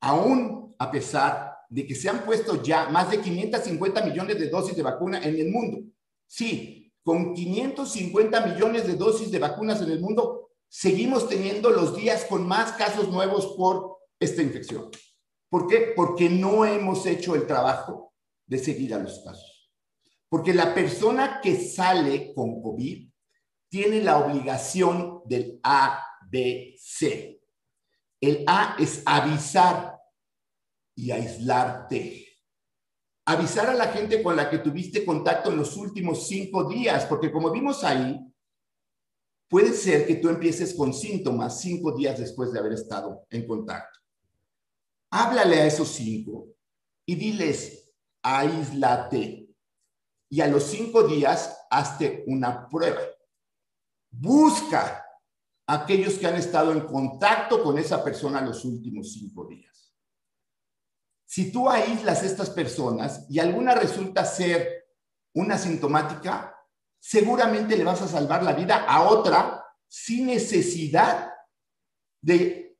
aún 0.00 0.74
a 0.78 0.90
pesar 0.90 1.56
de 1.68 1.86
que 1.86 1.94
se 1.94 2.08
han 2.08 2.24
puesto 2.24 2.62
ya 2.62 2.88
más 2.88 3.10
de 3.10 3.20
550 3.20 4.04
millones 4.04 4.38
de 4.38 4.48
dosis 4.48 4.76
de 4.76 4.82
vacuna 4.82 5.18
en 5.22 5.38
el 5.38 5.50
mundo. 5.50 5.78
Sí, 6.28 6.92
con 7.02 7.34
550 7.34 8.46
millones 8.46 8.86
de 8.86 8.94
dosis 8.94 9.30
de 9.30 9.38
vacunas 9.38 9.80
en 9.80 9.90
el 9.90 10.00
mundo, 10.00 10.50
seguimos 10.68 11.26
teniendo 11.26 11.70
los 11.70 11.96
días 11.96 12.26
con 12.26 12.46
más 12.46 12.72
casos 12.72 13.08
nuevos 13.08 13.54
por 13.56 13.96
esta 14.20 14.42
infección. 14.42 14.90
¿Por 15.48 15.66
qué? 15.66 15.94
Porque 15.96 16.28
no 16.28 16.66
hemos 16.66 17.06
hecho 17.06 17.34
el 17.34 17.46
trabajo 17.46 18.12
de 18.46 18.58
seguir 18.58 18.92
a 18.92 18.98
los 18.98 19.20
casos. 19.24 19.72
Porque 20.28 20.52
la 20.52 20.74
persona 20.74 21.40
que 21.42 21.56
sale 21.56 22.34
con 22.34 22.60
COVID 22.60 23.10
tiene 23.70 24.02
la 24.02 24.18
obligación 24.18 25.22
del 25.24 25.58
ABC. 25.62 27.40
El 28.20 28.44
A 28.46 28.76
es 28.78 29.02
avisar 29.06 29.98
y 30.94 31.10
aislarte. 31.10 32.27
Avisar 33.30 33.68
a 33.68 33.74
la 33.74 33.88
gente 33.88 34.22
con 34.22 34.36
la 34.36 34.48
que 34.48 34.56
tuviste 34.56 35.04
contacto 35.04 35.50
en 35.50 35.58
los 35.58 35.76
últimos 35.76 36.26
cinco 36.26 36.64
días, 36.64 37.04
porque 37.04 37.30
como 37.30 37.50
vimos 37.50 37.84
ahí, 37.84 38.18
puede 39.50 39.74
ser 39.74 40.06
que 40.06 40.14
tú 40.14 40.30
empieces 40.30 40.72
con 40.74 40.94
síntomas 40.94 41.60
cinco 41.60 41.92
días 41.92 42.18
después 42.18 42.50
de 42.50 42.58
haber 42.58 42.72
estado 42.72 43.26
en 43.28 43.46
contacto. 43.46 43.98
Háblale 45.10 45.60
a 45.60 45.66
esos 45.66 45.88
cinco 45.88 46.46
y 47.06 47.16
diles, 47.16 47.92
aíslate. 48.22 49.50
Y 50.30 50.40
a 50.40 50.48
los 50.48 50.62
cinco 50.62 51.02
días, 51.02 51.54
hazte 51.70 52.24
una 52.28 52.66
prueba. 52.66 53.02
Busca 54.10 55.04
a 55.66 55.74
aquellos 55.74 56.14
que 56.14 56.26
han 56.26 56.36
estado 56.36 56.72
en 56.72 56.80
contacto 56.80 57.62
con 57.62 57.76
esa 57.76 58.02
persona 58.02 58.40
los 58.40 58.64
últimos 58.64 59.12
cinco 59.12 59.46
días. 59.46 59.77
Si 61.28 61.52
tú 61.52 61.68
aíslas 61.68 62.22
a 62.22 62.26
estas 62.26 62.48
personas 62.48 63.26
y 63.28 63.38
alguna 63.38 63.74
resulta 63.74 64.24
ser 64.24 64.86
una 65.34 65.58
sintomática, 65.58 66.56
seguramente 66.98 67.76
le 67.76 67.84
vas 67.84 68.00
a 68.00 68.08
salvar 68.08 68.42
la 68.42 68.54
vida 68.54 68.86
a 68.88 69.02
otra 69.02 69.62
sin 69.86 70.28
necesidad 70.28 71.30
de 72.22 72.78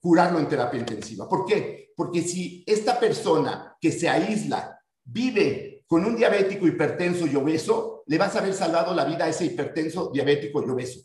curarlo 0.00 0.38
en 0.38 0.48
terapia 0.48 0.80
intensiva. 0.80 1.28
¿Por 1.28 1.44
qué? 1.44 1.92
Porque 1.94 2.22
si 2.22 2.64
esta 2.66 2.98
persona 2.98 3.76
que 3.78 3.92
se 3.92 4.08
aísla 4.08 4.82
vive 5.04 5.84
con 5.86 6.02
un 6.02 6.16
diabético 6.16 6.66
hipertenso 6.66 7.26
y 7.26 7.36
obeso, 7.36 8.02
le 8.06 8.16
vas 8.16 8.34
a 8.34 8.38
haber 8.38 8.54
salvado 8.54 8.94
la 8.94 9.04
vida 9.04 9.26
a 9.26 9.28
ese 9.28 9.44
hipertenso, 9.44 10.10
diabético 10.10 10.66
y 10.66 10.70
obeso. 10.70 11.00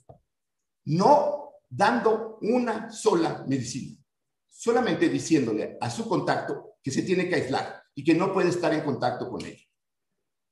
No 0.86 1.55
dando 1.69 2.38
una 2.41 2.89
sola 2.89 3.43
medicina, 3.45 4.01
solamente 4.47 5.10
diciéndole 5.10 5.77
a 5.81 5.89
su 5.89 6.08
contacto 6.08 6.74
que 6.86 6.91
se 6.91 7.02
tiene 7.02 7.28
que 7.28 7.34
aislar 7.34 7.82
y 7.95 8.04
que 8.04 8.13
no 8.13 8.32
puede 8.32 8.50
estar 8.50 8.71
en 8.71 8.82
contacto 8.82 9.28
con 9.28 9.43
ella. 9.43 9.65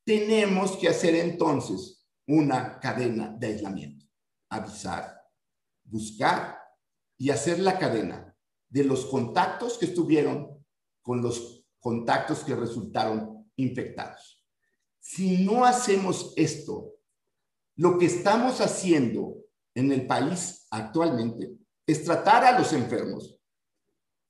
Tenemos 0.04 0.76
que 0.78 0.90
hacer 0.90 1.14
entonces 1.14 2.08
una 2.26 2.80
cadena 2.80 3.36
de 3.38 3.48
aislamiento, 3.48 4.08
avisar, 4.50 5.16
buscar 5.84 6.58
y 7.20 7.30
hacer 7.30 7.60
la 7.60 7.78
cadena 7.78 8.36
de 8.68 8.84
los 8.84 9.06
contactos 9.06 9.78
que 9.78 9.86
estuvieron 9.86 10.66
con 11.04 11.22
los 11.22 11.68
contactos 11.80 12.44
que 12.44 12.56
resultaron 12.56 13.52
infectados. 13.56 14.44
Si 15.00 15.46
no 15.46 15.66
hacemos 15.66 16.34
esto, 16.36 16.96
lo 17.76 18.00
que 18.00 18.08
estamos 18.08 18.60
haciendo 18.60 19.36
en 19.76 19.92
el 19.92 20.08
país 20.08 20.66
actualmente 20.72 21.60
es 21.86 22.04
tratar 22.04 22.44
a 22.44 22.58
los 22.58 22.74
enfermos 22.74 23.40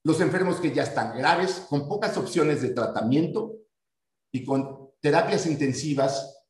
los 0.04 0.20
enfermos 0.20 0.58
que 0.60 0.74
ya 0.74 0.84
están 0.84 1.18
graves, 1.18 1.66
con 1.70 1.88
pocas 1.88 2.18
opciones 2.18 2.62
de 2.62 2.70
tratamiento 2.70 3.56
y 4.32 4.44
con 4.44 4.92
terapias 5.00 5.46
intensivas 5.46 6.44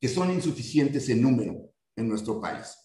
que 0.00 0.08
son 0.08 0.30
insuficientes 0.30 1.08
en 1.08 1.22
número 1.22 1.70
en 1.96 2.08
nuestro 2.08 2.40
país. 2.40 2.76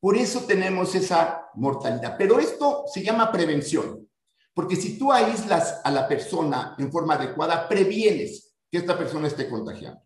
Por 0.00 0.16
eso 0.16 0.44
tenemos 0.46 0.94
esa 0.94 1.50
mortalidad. 1.54 2.16
Pero 2.18 2.40
esto 2.40 2.84
se 2.92 3.02
llama 3.02 3.30
prevención, 3.30 4.08
porque 4.54 4.76
si 4.76 4.98
tú 4.98 5.12
aíslas 5.12 5.80
a 5.84 5.90
la 5.90 6.08
persona 6.08 6.74
en 6.78 6.90
forma 6.90 7.14
adecuada, 7.14 7.68
previenes 7.68 8.56
que 8.70 8.78
esta 8.78 8.96
persona 8.96 9.28
esté 9.28 9.48
contagiando. 9.48 10.02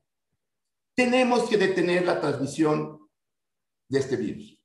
Tenemos 0.95 1.49
que 1.49 1.57
detener 1.57 2.05
la 2.05 2.21
transmisión 2.21 3.09
de 3.89 3.99
este 3.99 4.17
virus, 4.17 4.61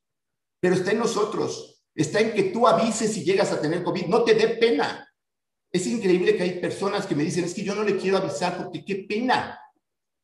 pero 0.59 0.75
está 0.75 0.91
en 0.91 0.99
nosotros 0.99 1.70
está 1.95 2.19
en 2.19 2.33
que 2.33 2.43
tú 2.43 2.67
avises 2.67 3.13
si 3.13 3.23
llegas 3.23 3.51
a 3.51 3.61
tener 3.61 3.83
COVID, 3.83 4.07
no 4.07 4.23
te 4.23 4.33
dé 4.33 4.49
pena. 4.49 5.07
Es 5.71 5.87
increíble 5.87 6.35
que 6.35 6.43
hay 6.43 6.59
personas 6.59 7.05
que 7.05 7.15
me 7.15 7.23
dicen, 7.23 7.45
es 7.45 7.53
que 7.53 7.63
yo 7.63 7.75
no 7.75 7.83
le 7.83 7.97
quiero 7.97 8.17
avisar 8.17 8.57
porque 8.57 8.83
qué 8.83 9.05
pena, 9.07 9.59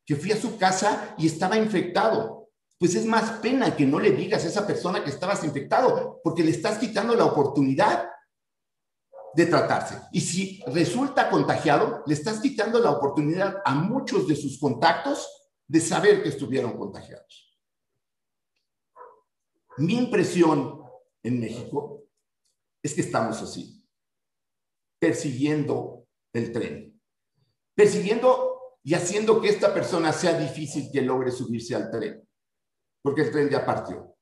que 0.04 0.16
fui 0.16 0.32
a 0.32 0.40
su 0.40 0.58
casa 0.58 1.14
y 1.18 1.26
estaba 1.26 1.56
infectado. 1.56 2.50
Pues 2.78 2.94
es 2.94 3.04
más 3.04 3.40
pena 3.40 3.74
que 3.74 3.86
no 3.86 3.98
le 3.98 4.12
digas 4.12 4.44
a 4.44 4.48
esa 4.48 4.66
persona 4.66 5.02
que 5.02 5.10
estabas 5.10 5.42
infectado, 5.44 6.20
porque 6.22 6.44
le 6.44 6.50
estás 6.50 6.78
quitando 6.78 7.14
la 7.14 7.24
oportunidad 7.24 8.08
de 9.34 9.46
tratarse. 9.46 10.00
Y 10.12 10.20
si 10.20 10.62
resulta 10.66 11.28
contagiado, 11.28 12.02
le 12.06 12.14
estás 12.14 12.40
quitando 12.40 12.78
la 12.78 12.90
oportunidad 12.90 13.62
a 13.64 13.74
muchos 13.74 14.26
de 14.28 14.36
sus 14.36 14.58
contactos 14.58 15.28
de 15.66 15.80
saber 15.80 16.22
que 16.22 16.30
estuvieron 16.30 16.76
contagiados. 16.78 17.58
Mi 19.78 19.96
impresión 19.96 20.77
en 21.22 21.40
México 21.40 22.04
es 22.82 22.94
que 22.94 23.00
estamos 23.00 23.40
así, 23.42 23.84
persiguiendo 25.00 26.06
el 26.32 26.52
tren, 26.52 27.00
persiguiendo 27.74 28.78
y 28.82 28.94
haciendo 28.94 29.40
que 29.40 29.48
esta 29.48 29.74
persona 29.74 30.12
sea 30.12 30.38
difícil 30.38 30.90
que 30.92 31.02
logre 31.02 31.30
subirse 31.30 31.74
al 31.74 31.90
tren, 31.90 32.26
porque 33.02 33.22
el 33.22 33.30
tren 33.30 33.48
ya 33.48 33.64
partió. 33.64 34.18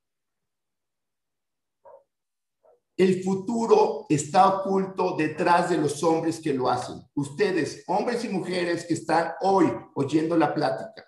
el 2.97 3.23
futuro 3.23 4.07
está 4.09 4.47
oculto 4.49 5.15
detrás 5.15 5.69
de 5.69 5.77
los 5.77 6.03
hombres 6.03 6.39
que 6.39 6.53
lo 6.53 6.67
hacen. 6.67 6.99
Ustedes, 7.13 7.83
hombres 7.87 8.25
y 8.25 8.29
mujeres 8.29 8.85
que 8.85 8.95
están 8.95 9.33
hoy 9.41 9.71
oyendo 9.93 10.35
la 10.35 10.53
plática, 10.53 11.05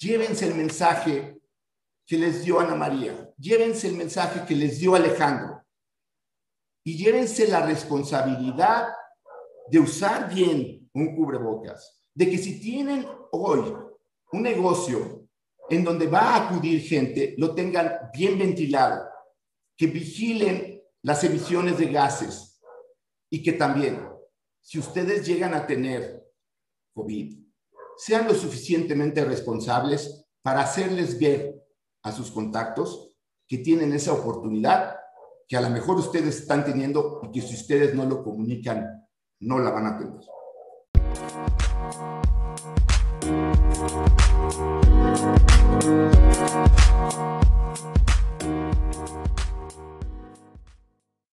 llévense 0.00 0.46
el 0.46 0.54
mensaje 0.54 1.37
que 2.08 2.16
les 2.16 2.42
dio 2.42 2.58
Ana 2.58 2.74
María, 2.74 3.30
llévense 3.36 3.86
el 3.86 3.94
mensaje 3.94 4.46
que 4.46 4.54
les 4.54 4.78
dio 4.78 4.94
Alejandro. 4.94 5.62
Y 6.82 6.96
llévense 6.96 7.46
la 7.46 7.66
responsabilidad 7.66 8.88
de 9.70 9.78
usar 9.78 10.32
bien 10.32 10.90
un 10.94 11.14
cubrebocas, 11.14 12.02
de 12.14 12.30
que 12.30 12.38
si 12.38 12.60
tienen 12.60 13.06
hoy 13.30 13.74
un 14.32 14.42
negocio 14.42 15.28
en 15.68 15.84
donde 15.84 16.06
va 16.06 16.20
a 16.20 16.46
acudir 16.46 16.80
gente, 16.80 17.34
lo 17.36 17.54
tengan 17.54 17.92
bien 18.14 18.38
ventilado, 18.38 19.06
que 19.76 19.86
vigilen 19.88 20.82
las 21.02 21.22
emisiones 21.24 21.76
de 21.76 21.92
gases. 21.92 22.58
Y 23.30 23.42
que 23.42 23.52
también, 23.52 24.08
si 24.62 24.78
ustedes 24.78 25.26
llegan 25.26 25.52
a 25.52 25.66
tener 25.66 26.26
COVID, 26.94 27.38
sean 27.98 28.26
lo 28.26 28.32
suficientemente 28.32 29.22
responsables 29.26 30.24
para 30.40 30.62
hacerles 30.62 31.20
ver 31.20 31.67
a 32.08 32.12
sus 32.12 32.30
contactos 32.30 33.14
que 33.46 33.58
tienen 33.58 33.92
esa 33.92 34.12
oportunidad 34.12 34.96
que 35.46 35.56
a 35.56 35.60
lo 35.60 35.70
mejor 35.70 35.96
ustedes 35.96 36.40
están 36.40 36.64
teniendo 36.64 37.20
y 37.22 37.30
que 37.30 37.40
si 37.40 37.54
ustedes 37.54 37.94
no 37.94 38.04
lo 38.04 38.22
comunican, 38.22 39.08
no 39.40 39.58
la 39.58 39.70
van 39.70 39.86
a 39.86 39.98
tener. 39.98 40.20